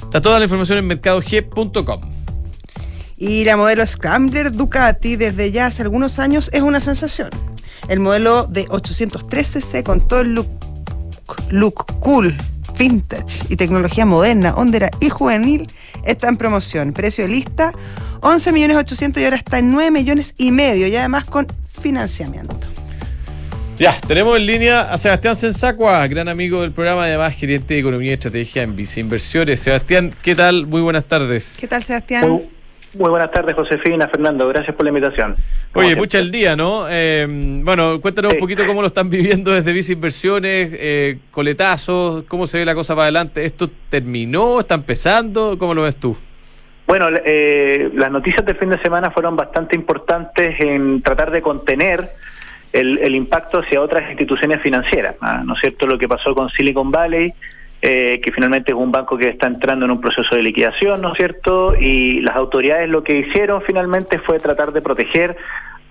Está 0.00 0.22
toda 0.22 0.38
la 0.38 0.44
información 0.44 0.78
en 0.78 0.86
mercadog.com. 0.86 2.00
Y 3.16 3.44
la 3.44 3.56
modelo 3.56 3.84
Scrambler 3.84 4.52
Ducati 4.52 5.16
desde 5.16 5.50
ya 5.50 5.66
hace 5.66 5.82
algunos 5.82 6.20
años 6.20 6.50
es 6.52 6.62
una 6.62 6.80
sensación. 6.80 7.30
El 7.88 7.98
modelo 7.98 8.46
de 8.46 8.66
803cc 8.68 9.82
con 9.82 10.06
todo 10.06 10.20
el 10.20 10.34
look, 10.34 10.48
look 11.50 11.86
cool, 11.98 12.36
vintage 12.78 13.44
y 13.48 13.56
tecnología 13.56 14.06
moderna, 14.06 14.54
hondera 14.54 14.90
y 15.00 15.08
juvenil 15.08 15.66
está 16.04 16.28
en 16.28 16.36
promoción. 16.36 16.92
Precio 16.92 17.24
de 17.24 17.30
lista 17.30 17.72
11 18.20 18.52
millones 18.52 18.76
800 18.78 19.20
y 19.20 19.24
ahora 19.24 19.36
está 19.36 19.58
en 19.58 19.70
9 19.70 19.90
millones 19.90 20.34
y 20.38 20.50
medio 20.50 20.86
y 20.86 20.96
además 20.96 21.26
con 21.26 21.46
financiamiento. 21.80 22.56
Ya, 23.76 24.00
tenemos 24.06 24.36
en 24.38 24.46
línea 24.46 24.82
a 24.82 24.96
Sebastián 24.96 25.34
Sensacua, 25.34 26.06
gran 26.06 26.28
amigo 26.28 26.62
del 26.62 26.72
programa, 26.72 27.04
además 27.04 27.34
gerente 27.34 27.74
de 27.74 27.80
Economía 27.80 28.12
y 28.12 28.14
Estrategia 28.14 28.62
en 28.62 28.76
Vice 28.76 29.00
Inversiones. 29.00 29.60
Sebastián, 29.60 30.14
¿qué 30.22 30.36
tal? 30.36 30.64
Muy 30.66 30.80
buenas 30.80 31.04
tardes. 31.06 31.58
¿Qué 31.60 31.66
tal, 31.66 31.82
Sebastián? 31.82 32.30
Muy, 32.30 32.48
muy 32.96 33.10
buenas 33.10 33.30
tardes, 33.30 33.54
Josefina, 33.54 34.08
Fernando. 34.08 34.48
Gracias 34.48 34.74
por 34.76 34.84
la 34.84 34.90
invitación. 34.90 35.36
Como 35.72 35.86
Oye, 35.86 35.96
mucha 35.96 36.18
el 36.18 36.30
día, 36.30 36.56
¿no? 36.56 36.86
Eh, 36.88 37.26
bueno, 37.28 38.00
cuéntanos 38.00 38.34
un 38.34 38.38
poquito 38.38 38.66
cómo 38.66 38.80
lo 38.80 38.86
están 38.86 39.10
viviendo 39.10 39.52
desde 39.52 39.72
Vice 39.72 39.92
Inversiones, 39.92 40.70
eh, 40.72 41.18
coletazos, 41.30 42.24
cómo 42.24 42.46
se 42.46 42.58
ve 42.58 42.64
la 42.64 42.74
cosa 42.74 42.94
para 42.94 43.04
adelante. 43.04 43.44
¿Esto 43.44 43.70
terminó? 43.88 44.60
¿Está 44.60 44.74
empezando? 44.74 45.58
¿Cómo 45.58 45.74
lo 45.74 45.82
ves 45.82 45.96
tú? 45.96 46.16
Bueno, 46.86 47.08
eh, 47.24 47.90
las 47.94 48.10
noticias 48.10 48.44
del 48.44 48.56
fin 48.56 48.70
de 48.70 48.78
semana 48.80 49.10
fueron 49.10 49.36
bastante 49.36 49.74
importantes 49.74 50.60
en 50.60 51.02
tratar 51.02 51.30
de 51.30 51.40
contener 51.40 52.10
el, 52.72 52.98
el 52.98 53.14
impacto 53.14 53.60
hacia 53.60 53.80
otras 53.80 54.08
instituciones 54.10 54.60
financieras. 54.60 55.16
¿No 55.44 55.54
es 55.54 55.60
cierto 55.60 55.86
lo 55.86 55.98
que 55.98 56.08
pasó 56.08 56.34
con 56.34 56.50
Silicon 56.50 56.90
Valley? 56.90 57.32
Eh, 57.86 58.18
que 58.22 58.32
finalmente 58.32 58.72
es 58.72 58.78
un 58.78 58.90
banco 58.90 59.18
que 59.18 59.28
está 59.28 59.46
entrando 59.46 59.84
en 59.84 59.90
un 59.90 60.00
proceso 60.00 60.34
de 60.34 60.42
liquidación, 60.42 61.02
¿no 61.02 61.12
es 61.12 61.18
cierto? 61.18 61.74
Y 61.78 62.22
las 62.22 62.34
autoridades 62.34 62.88
lo 62.88 63.04
que 63.04 63.18
hicieron 63.18 63.60
finalmente 63.60 64.18
fue 64.20 64.38
tratar 64.38 64.72
de 64.72 64.80
proteger 64.80 65.36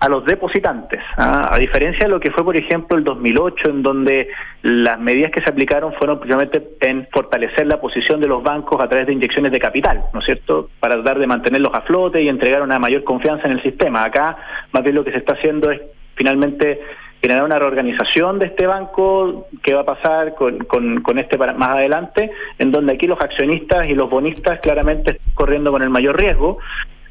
a 0.00 0.08
los 0.08 0.24
depositantes, 0.24 1.00
¿ah? 1.16 1.50
a 1.52 1.56
diferencia 1.56 2.06
de 2.06 2.10
lo 2.10 2.18
que 2.18 2.32
fue, 2.32 2.42
por 2.42 2.56
ejemplo, 2.56 2.98
el 2.98 3.04
2008, 3.04 3.70
en 3.70 3.82
donde 3.84 4.28
las 4.62 4.98
medidas 4.98 5.30
que 5.30 5.40
se 5.40 5.48
aplicaron 5.48 5.92
fueron 5.92 6.18
precisamente 6.18 6.66
en 6.80 7.06
fortalecer 7.12 7.68
la 7.68 7.80
posición 7.80 8.20
de 8.20 8.26
los 8.26 8.42
bancos 8.42 8.82
a 8.82 8.88
través 8.88 9.06
de 9.06 9.12
inyecciones 9.12 9.52
de 9.52 9.60
capital, 9.60 10.02
¿no 10.12 10.18
es 10.18 10.26
cierto?, 10.26 10.70
para 10.80 10.96
tratar 10.96 11.20
de 11.20 11.28
mantenerlos 11.28 11.72
a 11.74 11.82
flote 11.82 12.20
y 12.20 12.28
entregar 12.28 12.62
una 12.62 12.80
mayor 12.80 13.04
confianza 13.04 13.46
en 13.46 13.52
el 13.52 13.62
sistema. 13.62 14.02
Acá, 14.02 14.36
más 14.72 14.82
bien 14.82 14.96
lo 14.96 15.04
que 15.04 15.12
se 15.12 15.18
está 15.18 15.34
haciendo 15.34 15.70
es 15.70 15.80
finalmente 16.16 16.80
generar 17.24 17.44
una 17.44 17.58
reorganización 17.58 18.38
de 18.38 18.48
este 18.48 18.66
banco 18.66 19.46
que 19.62 19.72
va 19.72 19.80
a 19.80 19.84
pasar 19.86 20.34
con, 20.34 20.58
con, 20.66 21.18
este 21.18 21.38
para 21.38 21.54
más 21.54 21.70
adelante, 21.70 22.30
en 22.58 22.70
donde 22.70 22.92
aquí 22.92 23.06
los 23.06 23.18
accionistas 23.18 23.88
y 23.88 23.94
los 23.94 24.10
bonistas 24.10 24.60
claramente 24.60 25.12
están 25.12 25.32
corriendo 25.32 25.70
con 25.70 25.80
el 25.80 25.88
mayor 25.88 26.18
riesgo, 26.18 26.58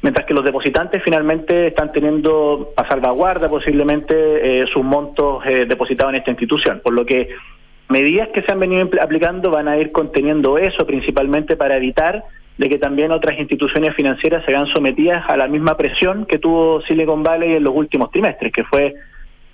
mientras 0.02 0.24
que 0.24 0.32
los 0.32 0.44
depositantes 0.44 1.02
finalmente 1.02 1.66
están 1.66 1.90
teniendo 1.90 2.72
a 2.76 2.86
salvaguarda 2.86 3.48
posiblemente 3.48 4.14
eh, 4.14 4.66
sus 4.72 4.84
montos 4.84 5.44
eh, 5.46 5.66
depositados 5.66 6.12
en 6.12 6.20
esta 6.20 6.30
institución, 6.30 6.80
por 6.84 6.92
lo 6.92 7.04
que 7.04 7.30
medidas 7.88 8.28
que 8.28 8.42
se 8.42 8.52
han 8.52 8.60
venido 8.60 8.88
aplicando 9.02 9.50
van 9.50 9.66
a 9.66 9.76
ir 9.78 9.90
conteniendo 9.90 10.58
eso 10.58 10.86
principalmente 10.86 11.56
para 11.56 11.76
evitar 11.76 12.22
de 12.56 12.68
que 12.68 12.78
también 12.78 13.10
otras 13.10 13.36
instituciones 13.36 13.96
financieras 13.96 14.44
se 14.44 14.52
vean 14.52 14.68
sometidas 14.68 15.24
a 15.26 15.36
la 15.36 15.48
misma 15.48 15.76
presión 15.76 16.24
que 16.24 16.38
tuvo 16.38 16.82
Silicon 16.82 17.24
Valley 17.24 17.54
en 17.56 17.64
los 17.64 17.74
últimos 17.74 18.12
trimestres, 18.12 18.52
que 18.52 18.62
fue 18.62 18.94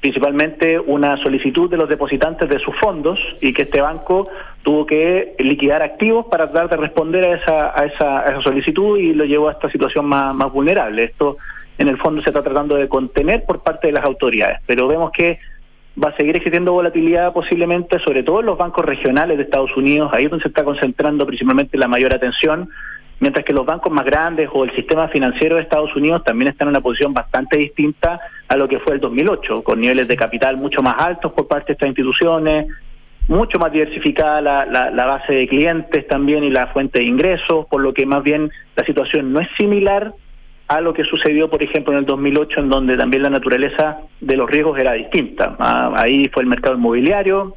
principalmente 0.00 0.78
una 0.78 1.16
solicitud 1.22 1.70
de 1.70 1.76
los 1.76 1.88
depositantes 1.88 2.48
de 2.48 2.58
sus 2.58 2.74
fondos 2.80 3.20
y 3.40 3.52
que 3.52 3.62
este 3.62 3.80
banco 3.80 4.28
tuvo 4.62 4.86
que 4.86 5.34
liquidar 5.38 5.82
activos 5.82 6.26
para 6.30 6.46
tratar 6.46 6.70
de 6.70 6.76
responder 6.76 7.24
a 7.24 7.36
esa, 7.36 7.80
a 7.80 7.84
esa, 7.84 8.20
a 8.20 8.30
esa 8.30 8.42
solicitud 8.42 8.98
y 8.98 9.12
lo 9.12 9.24
llevó 9.24 9.48
a 9.48 9.52
esta 9.52 9.70
situación 9.70 10.06
más, 10.06 10.34
más 10.34 10.50
vulnerable. 10.52 11.04
Esto 11.04 11.36
en 11.76 11.88
el 11.88 11.98
fondo 11.98 12.22
se 12.22 12.30
está 12.30 12.42
tratando 12.42 12.76
de 12.76 12.88
contener 12.88 13.44
por 13.44 13.62
parte 13.62 13.88
de 13.88 13.92
las 13.92 14.04
autoridades, 14.04 14.58
pero 14.66 14.88
vemos 14.88 15.10
que 15.12 15.38
va 16.02 16.10
a 16.10 16.16
seguir 16.16 16.36
existiendo 16.36 16.72
volatilidad 16.72 17.32
posiblemente, 17.32 17.98
sobre 17.98 18.22
todo 18.22 18.40
en 18.40 18.46
los 18.46 18.58
bancos 18.58 18.84
regionales 18.84 19.36
de 19.36 19.44
Estados 19.44 19.76
Unidos, 19.76 20.10
ahí 20.12 20.24
es 20.24 20.30
donde 20.30 20.42
se 20.42 20.48
está 20.48 20.64
concentrando 20.64 21.26
principalmente 21.26 21.76
la 21.76 21.88
mayor 21.88 22.14
atención, 22.14 22.68
mientras 23.20 23.44
que 23.44 23.52
los 23.52 23.64
bancos 23.64 23.92
más 23.92 24.04
grandes 24.04 24.48
o 24.52 24.64
el 24.64 24.74
sistema 24.74 25.09
financiero 25.09 25.56
de 25.56 25.62
Estados 25.62 25.94
Unidos 25.94 26.24
también 26.24 26.50
están 26.50 26.68
en 26.68 26.70
una 26.70 26.80
posición 26.80 27.14
bastante 27.14 27.59
distinta 27.59 28.18
a 28.48 28.56
lo 28.56 28.66
que 28.66 28.80
fue 28.80 28.94
el 28.94 29.00
2008, 29.00 29.62
con 29.62 29.80
niveles 29.80 30.09
de 30.09 30.16
capital 30.16 30.56
mucho 30.56 30.83
más 30.83 30.96
altos 30.98 31.33
por 31.33 31.46
parte 31.46 31.68
de 31.68 31.72
estas 31.74 31.88
instituciones, 31.88 32.66
mucho 33.28 33.59
más 33.59 33.70
diversificada 33.70 34.40
la, 34.40 34.66
la, 34.66 34.90
la 34.90 35.06
base 35.06 35.33
de 35.33 35.46
clientes 35.46 36.06
también 36.09 36.42
y 36.42 36.50
la 36.50 36.66
fuente 36.68 36.98
de 36.98 37.04
ingresos, 37.04 37.66
por 37.66 37.80
lo 37.80 37.94
que 37.94 38.06
más 38.06 38.22
bien 38.24 38.50
la 38.74 38.85
situación 38.85 39.33
no 39.33 39.40
es 39.40 39.48
similar 39.56 40.12
a 40.70 40.80
lo 40.80 40.94
que 40.94 41.04
sucedió, 41.04 41.50
por 41.50 41.62
ejemplo, 41.62 41.92
en 41.92 41.98
el 41.98 42.06
2008, 42.06 42.61
en 42.61 42.68
donde 42.68 42.96
también 42.96 43.24
la 43.24 43.30
naturaleza 43.30 43.98
de 44.20 44.37
los 44.37 44.48
riesgos 44.48 44.78
era 44.78 44.92
distinta. 44.92 45.56
Ah, 45.59 45.92
ahí 45.96 46.30
fue 46.33 46.44
el 46.44 46.48
mercado 46.48 46.76
inmobiliario, 46.76 47.56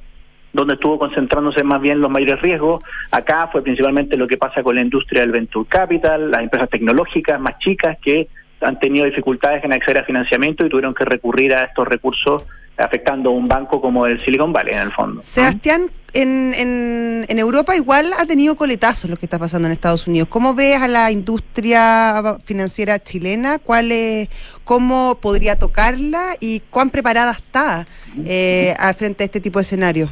donde 0.53 0.75
estuvo 0.75 0.99
concentrándose 0.99 1.63
más 1.63 1.81
bien 1.81 1.99
los 1.99 2.11
mayores 2.11 2.41
riesgos. 2.41 2.83
Acá 3.11 3.49
fue 3.51 3.63
principalmente 3.63 4.15
lo 4.15 4.27
que 4.27 4.37
pasa 4.37 4.63
con 4.63 4.75
la 4.75 4.81
industria 4.81 5.21
del 5.21 5.31
venture 5.31 5.67
capital, 5.67 6.31
las 6.31 6.43
empresas 6.43 6.69
tecnológicas 6.69 7.39
más 7.41 7.57
chicas 7.59 7.97
que 8.01 8.27
han 8.61 8.79
tenido 8.79 9.05
dificultades 9.05 9.63
en 9.63 9.73
acceder 9.73 10.03
a 10.03 10.05
financiamiento 10.05 10.65
y 10.65 10.69
tuvieron 10.69 10.93
que 10.93 11.03
recurrir 11.03 11.53
a 11.53 11.65
estos 11.65 11.87
recursos 11.87 12.45
afectando 12.77 13.29
a 13.29 13.33
un 13.33 13.47
banco 13.47 13.81
como 13.81 14.07
el 14.07 14.19
Silicon 14.23 14.51
Valley 14.51 14.73
en 14.73 14.81
el 14.81 14.91
fondo. 14.91 15.21
Sebastián, 15.21 15.91
en, 16.13 16.53
en, 16.55 17.25
en, 17.27 17.39
Europa 17.39 17.75
igual 17.75 18.11
ha 18.17 18.25
tenido 18.25 18.55
coletazos 18.55 19.09
lo 19.09 19.17
que 19.17 19.25
está 19.25 19.37
pasando 19.37 19.67
en 19.67 19.73
Estados 19.73 20.07
Unidos. 20.07 20.27
¿Cómo 20.29 20.55
ves 20.55 20.81
a 20.81 20.87
la 20.87 21.11
industria 21.11 22.37
financiera 22.45 22.99
chilena? 22.99 23.59
¿Cuál 23.59 23.91
es, 23.91 24.29
¿Cómo 24.63 25.19
podría 25.21 25.57
tocarla 25.57 26.35
y 26.39 26.61
cuán 26.69 26.89
preparada 26.89 27.33
está 27.33 27.85
eh, 28.25 28.73
frente 28.97 29.23
a 29.23 29.25
este 29.25 29.39
tipo 29.39 29.59
de 29.59 29.63
escenario? 29.63 30.11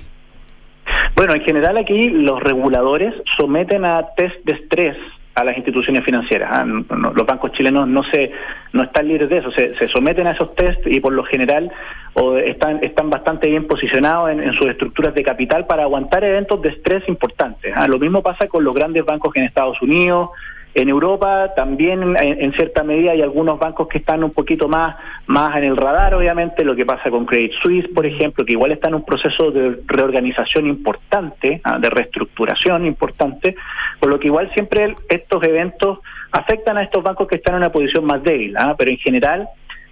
Bueno, 1.21 1.35
en 1.35 1.43
general 1.43 1.77
aquí 1.77 2.09
los 2.09 2.41
reguladores 2.41 3.13
someten 3.37 3.85
a 3.85 4.07
test 4.17 4.43
de 4.43 4.53
estrés 4.53 4.97
a 5.35 5.43
las 5.43 5.55
instituciones 5.55 6.03
financieras. 6.03 6.49
Ah, 6.51 6.65
los 6.65 7.27
bancos 7.27 7.51
chilenos 7.51 7.87
no 7.87 8.01
se 8.05 8.31
no 8.73 8.81
están 8.81 9.07
libres 9.07 9.29
de 9.29 9.37
eso, 9.37 9.51
se, 9.51 9.87
someten 9.87 10.25
a 10.25 10.31
esos 10.31 10.55
test 10.55 10.79
y 10.87 10.99
por 10.99 11.13
lo 11.13 11.23
general 11.23 11.71
o 12.15 12.37
están 12.37 12.79
están 12.81 13.11
bastante 13.11 13.51
bien 13.51 13.67
posicionados 13.67 14.31
en, 14.31 14.51
sus 14.53 14.65
estructuras 14.65 15.13
de 15.13 15.21
capital 15.21 15.67
para 15.67 15.83
aguantar 15.83 16.23
eventos 16.23 16.59
de 16.63 16.69
estrés 16.69 17.07
importantes. 17.07 17.71
Ah, 17.75 17.87
lo 17.87 17.99
mismo 17.99 18.23
pasa 18.23 18.47
con 18.47 18.63
los 18.63 18.73
grandes 18.73 19.05
bancos 19.05 19.31
en 19.35 19.43
Estados 19.43 19.79
Unidos, 19.79 20.31
en 20.73 20.89
Europa 20.89 21.53
también 21.53 22.15
en, 22.17 22.53
cierta 22.53 22.83
medida 22.83 23.11
hay 23.11 23.21
algunos 23.21 23.59
bancos 23.59 23.87
que 23.87 23.97
están 23.97 24.23
un 24.23 24.31
poquito 24.31 24.69
más, 24.69 24.95
más 25.27 25.57
en 25.57 25.65
el 25.65 25.75
radar, 25.75 26.13
obviamente, 26.13 26.63
lo 26.63 26.75
que 26.75 26.85
pasa 26.85 27.09
con 27.09 27.25
Credit 27.25 27.51
Suisse, 27.61 27.87
por 27.93 28.05
ejemplo, 28.05 28.45
que 28.45 28.53
igual 28.53 28.71
está 28.71 28.87
en 28.87 28.95
un 28.95 29.05
proceso 29.05 29.51
de 29.51 29.81
reorganización 29.85 30.67
importante, 30.67 31.59
ah, 31.63 31.77
de 31.77 31.89
reestructuración 31.89 32.85
importante, 32.85 33.55
por 33.99 34.09
lo 34.09 34.19
que 34.19 34.27
igual 34.27 34.49
siempre 34.53 34.95
estos 35.09 35.43
eventos 35.43 35.99
afectan 36.31 36.77
a 36.77 36.83
estos 36.83 37.03
bancos 37.03 37.27
que 37.27 37.35
están 37.35 37.55
en 37.55 37.59
una 37.59 37.71
posición 37.71 38.05
más 38.05 38.23
débil, 38.23 38.55
¿ah? 38.57 38.75
pero 38.77 38.91
en 38.91 38.97
general 38.97 39.49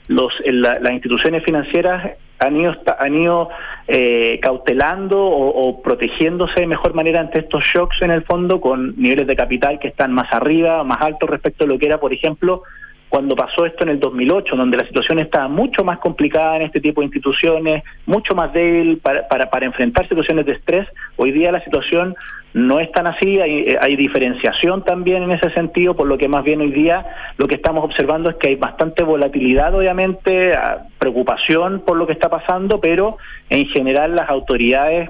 los, 0.08 0.32
las 0.46 0.92
instituciones 0.92 1.44
financieras 1.44 2.12
han 2.39 2.60
ido, 2.60 2.73
han 2.97 3.15
ido 3.15 3.49
eh, 3.88 4.39
cautelando 4.41 5.21
o, 5.21 5.82
protegiéndose 5.82 6.62
de 6.62 6.67
mejor 6.67 6.93
manera 6.93 7.19
ante 7.19 7.39
estos 7.39 7.63
shocks 7.63 8.02
en 8.02 8.12
el 8.12 8.23
fondo 8.23 8.62
con 8.62 8.95
niveles 8.97 9.28
de 9.28 9.36
capital 9.36 9.80
que 9.80 9.89
están 9.89 10.13
más 10.13 10.32
arriba, 10.32 10.84
más 10.84 11.02
altos 11.02 11.30
respecto 11.30 11.65
a 11.65 11.67
lo 11.67 11.78
que 11.78 11.86
era, 11.86 11.99
por 11.99 12.13
ejemplo, 12.13 12.63
cuando 13.10 13.36
pasó 13.36 13.65
esto 13.65 13.84
en 13.84 13.89
el 13.89 14.00
2008, 14.00 14.56
donde 14.56 14.78
la 14.78 14.86
situación 14.86 15.19
estaba 15.19 15.48
mucho 15.48 15.84
más 15.84 15.98
complicada 15.98 16.58
en 16.58 16.62
este 16.62 16.80
tipo 16.80 17.02
de 17.02 17.06
instituciones, 17.06 17.84
mucho 18.06 18.36
más 18.36 18.54
débil 18.54 19.00
para, 19.00 19.28
para, 19.28 19.50
para 19.50 19.65
enfrentar 19.65 20.08
situaciones 20.08 20.45
de 20.45 20.54
estrés, 20.54 20.88
hoy 21.17 21.32
día 21.32 21.52
la 21.52 21.63
situación 21.63 22.15
no 22.54 22.80
es 22.80 22.91
tan 22.91 23.08
así, 23.08 23.39
hay, 23.39 23.60
eh, 23.60 23.80
hay, 23.80 23.95
diferenciación 23.95 24.84
también 24.84 25.24
en 25.24 25.32
ese 25.32 25.52
sentido, 25.52 25.95
por 25.95 26.08
lo 26.08 26.17
que 26.17 26.28
más 26.28 26.43
bien 26.43 26.62
hoy 26.62 26.72
día 26.72 27.06
lo 27.38 27.48
que 27.48 27.56
estamos 27.56 27.84
observando 27.84 28.30
es 28.30 28.38
que 28.38 28.50
hay 28.50 28.56
bastante 28.56 29.04
volatilidad, 29.04 29.74
obviamente, 29.76 30.54
preocupación 30.98 31.84
por 31.86 31.98
lo 31.98 32.08
que 32.08 32.13
está 32.13 32.30
pasando, 32.30 32.80
pero 32.80 33.17
en 33.50 33.67
general 33.67 34.15
las 34.15 34.30
autoridades 34.30 35.10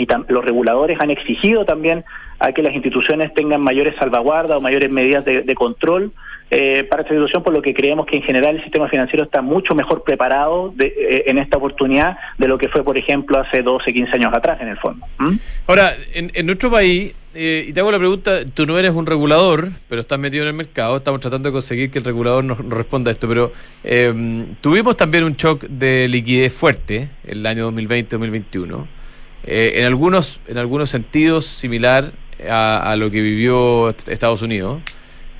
y 0.00 0.06
los 0.32 0.44
reguladores 0.44 0.98
han 1.00 1.10
exigido 1.10 1.64
también 1.66 2.04
a 2.38 2.52
que 2.52 2.62
las 2.62 2.72
instituciones 2.72 3.34
tengan 3.34 3.60
mayores 3.60 3.94
salvaguardas 3.98 4.56
o 4.56 4.60
mayores 4.60 4.90
medidas 4.90 5.24
de, 5.26 5.54
control 5.54 6.10
eh, 6.50 6.86
para 6.88 7.02
esta 7.02 7.14
situación, 7.14 7.42
por 7.42 7.52
lo 7.52 7.60
que 7.60 7.74
creemos 7.74 8.06
que 8.06 8.16
en 8.16 8.22
general 8.22 8.56
el 8.56 8.62
sistema 8.62 8.88
financiero 8.88 9.24
está 9.24 9.42
mucho 9.42 9.74
mejor 9.74 10.02
preparado 10.02 10.72
eh, 10.78 11.24
en 11.26 11.36
esta 11.36 11.58
oportunidad 11.58 12.16
de 12.38 12.48
lo 12.48 12.56
que 12.56 12.68
fue, 12.68 12.82
por 12.82 12.96
ejemplo, 12.96 13.38
hace 13.38 13.62
12, 13.62 13.92
15 13.92 14.12
años 14.12 14.32
atrás, 14.32 14.58
en 14.62 14.68
el 14.68 14.78
fondo. 14.78 15.06
Ahora, 15.66 15.94
en, 16.14 16.46
nuestro 16.46 16.70
país, 16.70 17.14
eh, 17.34 17.66
y 17.68 17.74
te 17.74 17.80
hago 17.80 17.92
la 17.92 17.98
pregunta, 17.98 18.46
tú 18.46 18.64
no 18.64 18.78
eres 18.78 18.92
un 18.92 19.04
regulador, 19.04 19.68
pero 19.90 20.00
estás 20.00 20.18
metido 20.18 20.44
en 20.44 20.48
el 20.48 20.54
mercado, 20.54 20.96
estamos 20.96 21.20
tratando 21.20 21.50
de 21.50 21.52
conseguir 21.52 21.90
que 21.90 21.98
el 21.98 22.06
regulador 22.06 22.42
nos, 22.42 22.56
responda 22.70 23.10
a 23.10 23.12
esto, 23.12 23.28
pero 23.28 23.52
tuvimos 24.62 24.96
también 24.96 25.24
un 25.24 25.34
shock 25.34 25.64
de 25.64 26.08
liquidez 26.08 26.54
fuerte 26.54 27.10
el 27.26 27.44
año 27.44 27.70
2020-2021. 27.70 28.99
En 29.44 29.84
algunos 29.84 30.40
en 30.46 30.58
algunos 30.58 30.90
sentidos 30.90 31.46
similar 31.46 32.12
a, 32.48 32.94
lo 32.96 33.10
que 33.10 33.20
vivió 33.20 33.88
Estados 33.88 34.42
Unidos. 34.42 34.80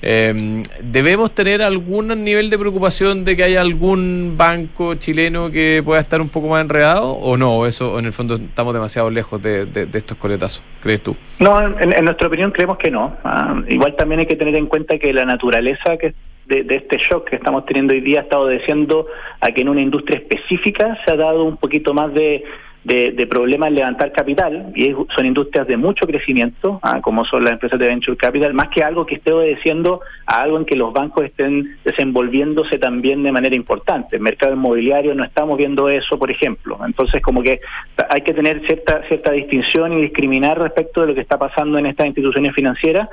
Em, 0.03 0.63
¿Debemos 0.81 1.31
tener 1.31 1.61
algún 1.61 2.07
nivel 2.23 2.49
de 2.49 2.57
preocupación 2.57 3.23
de 3.23 3.35
que 3.35 3.43
haya 3.43 3.61
algún 3.61 4.33
banco 4.35 4.95
chileno 4.95 5.51
que 5.51 5.83
pueda 5.85 6.01
estar 6.01 6.21
un 6.21 6.29
poco 6.29 6.47
más 6.47 6.61
enredado 6.61 7.11
o 7.11 7.37
no? 7.37 7.67
Eso 7.67 7.99
en 7.99 8.05
el 8.05 8.11
fondo 8.11 8.33
estamos 8.33 8.73
demasiado 8.73 9.11
lejos 9.11 9.39
de, 9.43 9.67
estos 9.93 10.17
coletazos, 10.17 10.63
¿crees 10.81 11.01
tú? 11.01 11.15
No, 11.39 11.61
en, 11.61 12.03
nuestra 12.03 12.27
opinión 12.27 12.49
creemos 12.49 12.79
que 12.79 12.89
no. 12.89 13.15
Ah, 13.23 13.61
igual 13.69 13.95
también 13.95 14.21
hay 14.21 14.25
que 14.25 14.35
tener 14.35 14.55
en 14.55 14.65
cuenta 14.65 14.97
que 14.97 15.13
la 15.13 15.25
naturaleza 15.25 15.97
que 15.97 16.15
de, 16.47 16.63
de, 16.63 16.77
este 16.77 16.97
shock 16.97 17.29
que 17.29 17.35
estamos 17.35 17.65
teniendo 17.67 17.93
hoy 17.93 18.01
día 18.01 18.21
ha 18.21 18.23
estado 18.23 18.47
diciendo 18.47 19.05
a 19.39 19.51
que 19.51 19.61
en 19.61 19.69
una 19.69 19.81
industria 19.81 20.17
específica 20.17 20.97
se 21.05 21.13
ha 21.13 21.15
dado 21.15 21.43
un 21.43 21.57
poquito 21.57 21.93
más 21.93 22.11
de 22.11 22.43
de, 22.83 23.11
de 23.11 23.27
problemas 23.27 23.69
en 23.69 23.75
levantar 23.75 24.11
capital, 24.11 24.71
y 24.75 24.93
son 25.15 25.25
industrias 25.25 25.67
de 25.67 25.77
mucho 25.77 26.07
crecimiento, 26.07 26.79
ah, 26.81 26.99
como 27.01 27.25
son 27.25 27.43
las 27.43 27.53
empresas 27.53 27.79
de 27.79 27.87
venture 27.87 28.17
capital, 28.17 28.53
más 28.53 28.69
que 28.69 28.83
algo 28.83 29.05
que 29.05 29.15
esté 29.15 29.31
obedeciendo 29.31 30.01
a 30.25 30.41
algo 30.41 30.57
en 30.57 30.65
que 30.65 30.75
los 30.75 30.91
bancos 30.91 31.25
estén 31.25 31.77
desenvolviéndose 31.85 32.79
también 32.79 33.21
de 33.23 33.31
manera 33.31 33.55
importante. 33.55 34.15
El 34.15 34.23
mercado 34.23 34.53
inmobiliario 34.53 35.13
no 35.13 35.23
estamos 35.23 35.57
viendo 35.57 35.89
eso, 35.89 36.17
por 36.17 36.31
ejemplo. 36.31 36.79
Entonces, 36.85 37.21
como 37.21 37.43
que 37.43 37.61
hay 38.09 38.21
que 38.21 38.33
tener 38.33 38.65
cierta, 38.65 39.03
cierta 39.07 39.31
distinción 39.31 39.93
y 39.93 40.01
discriminar 40.01 40.59
respecto 40.59 41.01
de 41.01 41.07
lo 41.07 41.15
que 41.15 41.21
está 41.21 41.37
pasando 41.37 41.77
en 41.77 41.85
estas 41.85 42.07
instituciones 42.07 42.53
financieras. 42.53 43.09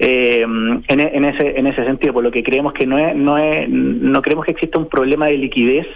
Eh, 0.00 0.42
en, 0.42 1.00
en, 1.00 1.24
ese 1.24 1.58
en 1.58 1.66
ese 1.66 1.84
sentido 1.84 2.12
por 2.14 2.22
lo 2.22 2.30
que 2.30 2.44
creemos 2.44 2.72
que 2.72 2.86
no 2.86 2.98
es 2.98 3.16
no 3.16 3.36
es 3.36 3.68
no 3.68 4.22
creemos 4.22 4.44
que 4.44 4.52
exista 4.52 4.78
un 4.78 4.88
problema 4.88 5.26
de 5.26 5.36
liquidez 5.36 5.88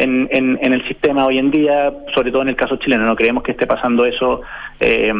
en, 0.00 0.28
en, 0.30 0.72
el 0.72 0.86
sistema 0.88 1.26
hoy 1.26 1.38
en 1.38 1.50
día, 1.50 1.92
sobre 2.14 2.30
todo 2.30 2.42
en 2.42 2.48
el 2.48 2.56
caso 2.56 2.76
chileno. 2.76 3.04
No 3.04 3.14
creemos 3.14 3.42
que 3.42 3.52
esté 3.52 3.66
pasando 3.66 4.06
eso 4.06 4.40
eh, 4.80 5.12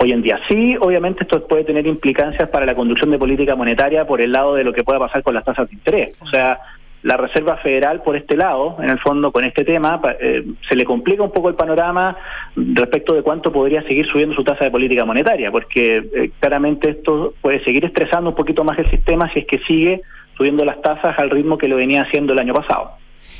hoy 0.00 0.12
en 0.12 0.22
día. 0.22 0.38
Sí, 0.48 0.76
obviamente 0.80 1.24
esto 1.24 1.46
puede 1.46 1.64
tener 1.64 1.86
implicancias 1.86 2.48
para 2.48 2.64
la 2.64 2.76
conducción 2.76 3.10
de 3.10 3.18
política 3.18 3.56
monetaria 3.56 4.06
por 4.06 4.20
el 4.20 4.30
lado 4.30 4.54
de 4.54 4.62
lo 4.62 4.72
que 4.72 4.84
pueda 4.84 5.00
pasar 5.00 5.24
con 5.24 5.34
las 5.34 5.44
tasas 5.44 5.68
de 5.68 5.74
interés. 5.74 6.16
O 6.20 6.26
sea, 6.26 6.60
la 7.02 7.16
Reserva 7.16 7.56
Federal 7.56 8.02
por 8.02 8.16
este 8.16 8.36
lado, 8.36 8.76
en 8.80 8.90
el 8.90 9.00
fondo 9.00 9.32
con 9.32 9.44
este 9.44 9.64
tema, 9.64 10.00
eh, 10.20 10.44
se 10.68 10.76
le 10.76 10.84
complica 10.84 11.22
un 11.24 11.32
poco 11.32 11.48
el 11.48 11.56
panorama 11.56 12.16
respecto 12.54 13.14
de 13.14 13.22
cuánto 13.22 13.52
podría 13.52 13.82
seguir 13.82 14.06
subiendo 14.06 14.36
su 14.36 14.44
tasa 14.44 14.64
de 14.64 14.70
política 14.70 15.04
monetaria, 15.04 15.50
porque 15.50 15.96
eh, 15.96 16.30
claramente 16.38 16.90
esto 16.90 17.34
puede 17.40 17.62
seguir 17.64 17.84
estresando 17.84 18.30
un 18.30 18.36
poquito 18.36 18.62
más 18.62 18.78
el 18.78 18.88
sistema 18.88 19.28
si 19.32 19.40
es 19.40 19.46
que 19.46 19.58
sigue 19.66 20.02
subiendo 20.36 20.64
las 20.64 20.80
tasas 20.80 21.18
al 21.18 21.30
ritmo 21.30 21.58
que 21.58 21.66
lo 21.66 21.74
venía 21.74 22.02
haciendo 22.02 22.32
el 22.32 22.38
año 22.38 22.54
pasado. 22.54 22.92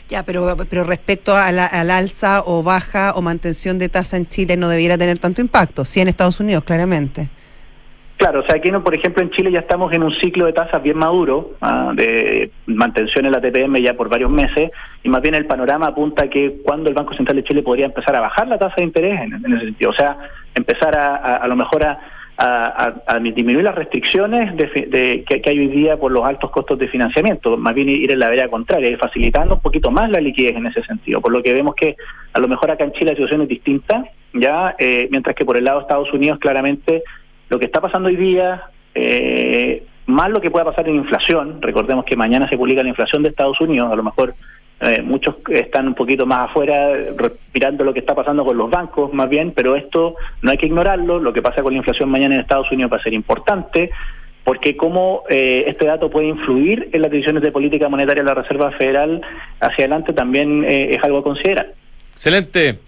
Ya, 0.08 0.22
pero, 0.22 0.56
pero 0.70 0.84
respecto 0.84 1.36
a 1.36 1.52
la, 1.52 1.66
al 1.66 1.90
alza 1.90 2.42
o 2.46 2.62
baja 2.62 3.12
o 3.14 3.20
mantención 3.20 3.78
de 3.78 3.90
tasa 3.90 4.16
en 4.16 4.26
Chile 4.26 4.56
no 4.56 4.68
debiera 4.68 4.96
tener 4.96 5.18
tanto 5.18 5.42
impacto, 5.42 5.84
sí 5.84 6.00
en 6.00 6.08
Estados 6.08 6.40
Unidos, 6.40 6.64
claramente. 6.64 7.28
Claro, 8.16 8.40
o 8.40 8.42
sea, 8.42 8.56
aquí, 8.56 8.72
por 8.72 8.94
ejemplo, 8.94 9.22
en 9.22 9.30
Chile 9.30 9.52
ya 9.52 9.60
estamos 9.60 9.92
en 9.92 10.02
un 10.02 10.12
ciclo 10.12 10.46
de 10.46 10.52
tasas 10.52 10.82
bien 10.82 10.96
maduro, 10.96 11.52
ah, 11.60 11.92
de 11.94 12.50
mantención 12.66 13.26
en 13.26 13.32
la 13.32 13.40
TPM 13.40 13.80
ya 13.80 13.94
por 13.94 14.08
varios 14.08 14.30
meses, 14.30 14.72
y 15.04 15.08
más 15.08 15.22
bien 15.22 15.36
el 15.36 15.46
panorama 15.46 15.86
apunta 15.86 16.24
a 16.24 16.28
que 16.28 16.60
cuando 16.64 16.88
el 16.88 16.96
Banco 16.96 17.14
Central 17.14 17.36
de 17.36 17.44
Chile 17.44 17.62
podría 17.62 17.86
empezar 17.86 18.16
a 18.16 18.20
bajar 18.20 18.48
la 18.48 18.58
tasa 18.58 18.74
de 18.78 18.84
interés 18.84 19.20
en, 19.20 19.34
ese 19.34 19.66
sentido, 19.66 19.90
o 19.90 19.94
sea, 19.94 20.16
empezar 20.54 20.96
a, 20.98 21.36
a 21.36 21.46
lo 21.46 21.54
mejor 21.54 21.86
a, 21.86 22.00
a, 22.40 23.18
disminuir 23.20 23.64
las 23.64 23.74
restricciones 23.74 24.56
de, 24.56 25.24
que, 25.26 25.42
hay 25.44 25.58
hoy 25.58 25.66
día 25.68 25.96
por 25.96 26.12
los 26.12 26.24
altos 26.24 26.50
costos 26.50 26.78
de 26.78 26.86
financiamiento, 26.86 27.56
más 27.56 27.74
bien 27.74 27.88
ir 27.88 28.12
en 28.12 28.20
la 28.20 28.28
vereda 28.28 28.48
contraria, 28.48 28.90
y 28.90 28.96
facilitando 28.96 29.56
un 29.56 29.60
poquito 29.60 29.90
más 29.90 30.08
la 30.08 30.20
liquidez 30.20 30.54
en 30.54 30.66
ese 30.66 30.82
sentido, 30.84 31.20
por 31.20 31.32
lo 31.32 31.42
que 31.42 31.52
vemos 31.52 31.74
que 31.74 31.96
a 32.32 32.38
lo 32.38 32.46
mejor 32.46 32.70
acá 32.70 32.84
en 32.84 32.92
Chile 32.92 33.06
la 33.06 33.16
situación 33.16 33.42
es 33.42 33.48
distinta, 33.48 34.04
ya 34.32 34.76
eh, 34.78 35.08
mientras 35.10 35.34
que 35.34 35.44
por 35.44 35.56
el 35.56 35.64
lado 35.64 35.78
de 35.78 35.82
Estados 35.82 36.12
Unidos 36.12 36.38
claramente 36.38 37.02
lo 37.48 37.58
que 37.58 37.66
está 37.66 37.80
pasando 37.80 38.08
hoy 38.08 38.16
día, 38.16 38.62
eh, 38.94 39.84
más 40.06 40.30
lo 40.30 40.40
que 40.40 40.50
pueda 40.50 40.64
pasar 40.64 40.88
en 40.88 40.94
inflación, 40.94 41.60
recordemos 41.60 42.04
que 42.04 42.16
mañana 42.16 42.48
se 42.48 42.56
publica 42.56 42.84
la 42.84 42.88
inflación 42.90 43.24
de 43.24 43.30
Estados 43.30 43.60
Unidos, 43.60 43.90
a 43.90 43.96
lo 43.96 44.04
mejor 44.04 44.34
eh, 44.80 45.02
muchos 45.02 45.36
están 45.48 45.88
un 45.88 45.94
poquito 45.94 46.24
más 46.24 46.50
afuera 46.50 46.92
mirando 47.52 47.84
lo 47.84 47.92
que 47.92 48.00
está 48.00 48.14
pasando 48.14 48.44
con 48.44 48.56
los 48.56 48.70
bancos 48.70 49.12
más 49.12 49.28
bien, 49.28 49.52
pero 49.52 49.74
esto 49.74 50.14
no 50.42 50.50
hay 50.50 50.56
que 50.56 50.66
ignorarlo, 50.66 51.18
lo 51.18 51.32
que 51.32 51.42
pasa 51.42 51.62
con 51.62 51.72
la 51.72 51.78
inflación 51.78 52.08
mañana 52.08 52.36
en 52.36 52.42
Estados 52.42 52.70
Unidos 52.70 52.92
va 52.92 52.98
a 52.98 53.02
ser 53.02 53.12
importante, 53.12 53.90
porque 54.44 54.76
cómo 54.76 55.24
eh, 55.28 55.64
este 55.66 55.84
dato 55.86 56.08
puede 56.10 56.28
influir 56.28 56.90
en 56.92 57.02
las 57.02 57.10
decisiones 57.10 57.42
de 57.42 57.50
política 57.50 57.88
monetaria 57.88 58.22
de 58.22 58.28
la 58.28 58.40
Reserva 58.40 58.70
Federal 58.72 59.20
hacia 59.60 59.84
adelante 59.84 60.12
también 60.12 60.64
eh, 60.64 60.94
es 60.94 61.02
algo 61.02 61.18
a 61.18 61.22
considerar. 61.24 61.72
Excelente. 62.12 62.78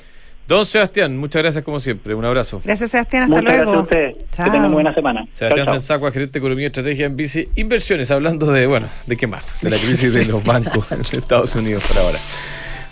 Don 0.51 0.67
Sebastián, 0.67 1.17
muchas 1.17 1.43
gracias 1.43 1.63
como 1.63 1.79
siempre. 1.79 2.13
Un 2.13 2.25
abrazo. 2.25 2.61
Gracias, 2.65 2.91
Sebastián. 2.91 3.23
Hasta 3.23 3.41
luego. 3.41 3.71
Gracias 3.71 3.77
a 3.77 3.83
usted. 3.83 4.45
Que 4.45 4.51
tengan 4.51 4.73
buena 4.73 4.93
semana. 4.93 5.25
Sebastián 5.31 5.67
Sensacua, 5.67 6.11
gerente 6.11 6.33
de 6.33 6.39
Economía 6.41 6.65
y 6.65 6.67
Estrategia 6.67 7.07
en 7.07 7.15
Bici 7.15 7.49
Inversiones, 7.55 8.11
hablando 8.11 8.51
de, 8.51 8.67
bueno, 8.67 8.89
¿de 9.07 9.17
qué 9.17 9.29
más? 9.29 9.45
De 9.63 9.71
la 9.71 9.77
crisis 9.77 10.13
de 10.13 10.25
los 10.25 10.43
bancos 10.43 10.91
en 10.91 11.03
Estados 11.03 11.55
Unidos 11.55 11.85
por 11.87 11.99
ahora. 11.99 12.19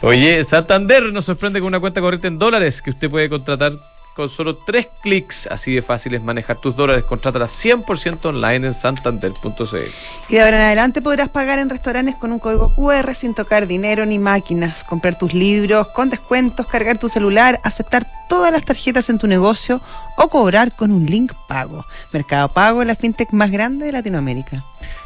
Oye, 0.03 0.45
Santander 0.45 1.03
nos 1.13 1.25
sorprende 1.25 1.59
con 1.59 1.67
una 1.67 1.81
cuenta 1.81 2.01
corriente 2.01 2.29
en 2.29 2.39
dólares 2.39 2.81
que 2.81 2.91
usted 2.91 3.11
puede 3.11 3.29
contratar 3.29 3.73
con 4.19 4.29
solo 4.29 4.57
tres 4.57 4.89
clics. 5.01 5.47
Así 5.47 5.73
de 5.73 5.81
fácil 5.81 6.13
es 6.13 6.25
manejar 6.25 6.57
tus 6.57 6.75
dólares. 6.75 7.05
Contrátala 7.05 7.47
100% 7.47 8.25
online 8.25 8.67
en 8.67 8.75
santander.cl. 8.75 9.77
Y 10.29 10.33
de 10.35 10.41
ahora 10.41 10.57
en 10.57 10.63
adelante 10.65 11.01
podrás 11.01 11.29
pagar 11.29 11.61
en 11.61 11.71
restaurantes 11.71 12.17
con 12.17 12.33
un 12.33 12.41
código 12.41 12.75
QR 12.75 13.15
sin 13.15 13.33
tocar 13.33 13.69
dinero 13.69 14.05
ni 14.07 14.19
máquinas, 14.19 14.83
comprar 14.83 15.17
tus 15.17 15.35
libros 15.35 15.87
con 15.95 16.11
descuentos, 16.11 16.67
cargar 16.67 16.99
tu 16.99 17.09
celular, 17.09 17.61
aceptar 17.63 18.09
todas 18.29 18.51
las 18.51 18.65
tarjetas 18.65 19.09
en 19.09 19.19
tu 19.19 19.29
negocio 19.29 19.81
o 20.17 20.29
cobrar 20.29 20.75
con 20.75 20.91
un 20.91 21.07
link 21.07 21.33
pago. 21.47 21.87
Mercado 22.13 22.49
Pago 22.49 22.83
es 22.83 22.89
la 22.89 22.97
fintech 22.97 23.31
más 23.31 23.53
grande 23.53 23.87
de 23.87 23.93
Latinoamérica. 23.93 24.65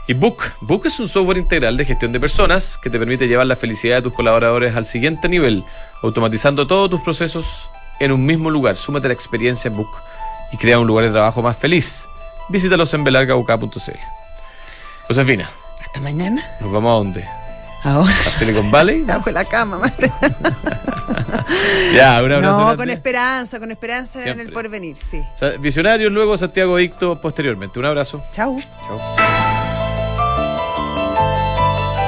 Y 0.08 0.14
Book. 0.14 0.42
Book 0.62 0.86
es 0.86 0.98
un 0.98 1.06
software 1.06 1.36
integral 1.36 1.76
de 1.76 1.84
gestión 1.84 2.12
de 2.12 2.18
personas 2.18 2.78
que 2.82 2.88
te 2.88 2.98
permite 2.98 3.28
llevar 3.28 3.46
la 3.46 3.56
felicidad 3.56 3.96
de 3.96 4.02
tus 4.02 4.14
colaboradores 4.14 4.74
al 4.74 4.86
siguiente 4.86 5.28
nivel, 5.28 5.62
automatizando 6.02 6.66
todos 6.66 6.88
tus 6.88 7.02
procesos 7.02 7.68
en 8.00 8.12
un 8.12 8.24
mismo 8.24 8.50
lugar. 8.50 8.76
Súmate 8.76 9.06
a 9.06 9.08
la 9.08 9.14
experiencia 9.14 9.68
en 9.68 9.76
Book 9.76 9.90
y 10.52 10.56
crea 10.56 10.78
un 10.78 10.86
lugar 10.86 11.04
de 11.06 11.10
trabajo 11.12 11.42
más 11.42 11.56
feliz. 11.56 12.06
Visítalos 12.48 12.92
en 12.94 13.04
belargauk.cl. 13.04 13.90
Josefina, 15.08 15.50
Hasta 15.84 16.00
mañana. 16.00 16.42
¿nos 16.60 16.72
vamos 16.72 16.90
a 16.90 16.94
dónde? 16.94 17.28
Ahora. 17.84 18.14
¿A 18.26 18.30
Silicon 18.30 18.70
Valley? 18.70 19.02
Bajo 19.06 19.30
la 19.30 19.44
cama, 19.44 19.78
madre. 19.78 20.12
ya, 21.94 22.22
un 22.22 22.32
abrazo. 22.32 22.40
No, 22.42 22.58
grande. 22.58 22.76
con 22.76 22.90
esperanza, 22.90 23.58
con 23.58 23.70
esperanza 23.70 24.24
en 24.24 24.40
el 24.40 24.52
porvenir, 24.52 24.96
sí. 24.96 25.22
Visionarios, 25.58 26.12
luego 26.12 26.38
Santiago 26.38 26.76
Dicto 26.76 27.20
posteriormente. 27.20 27.78
Un 27.78 27.86
abrazo. 27.86 28.22
Chau. 28.32 28.60
Chao. 28.86 29.41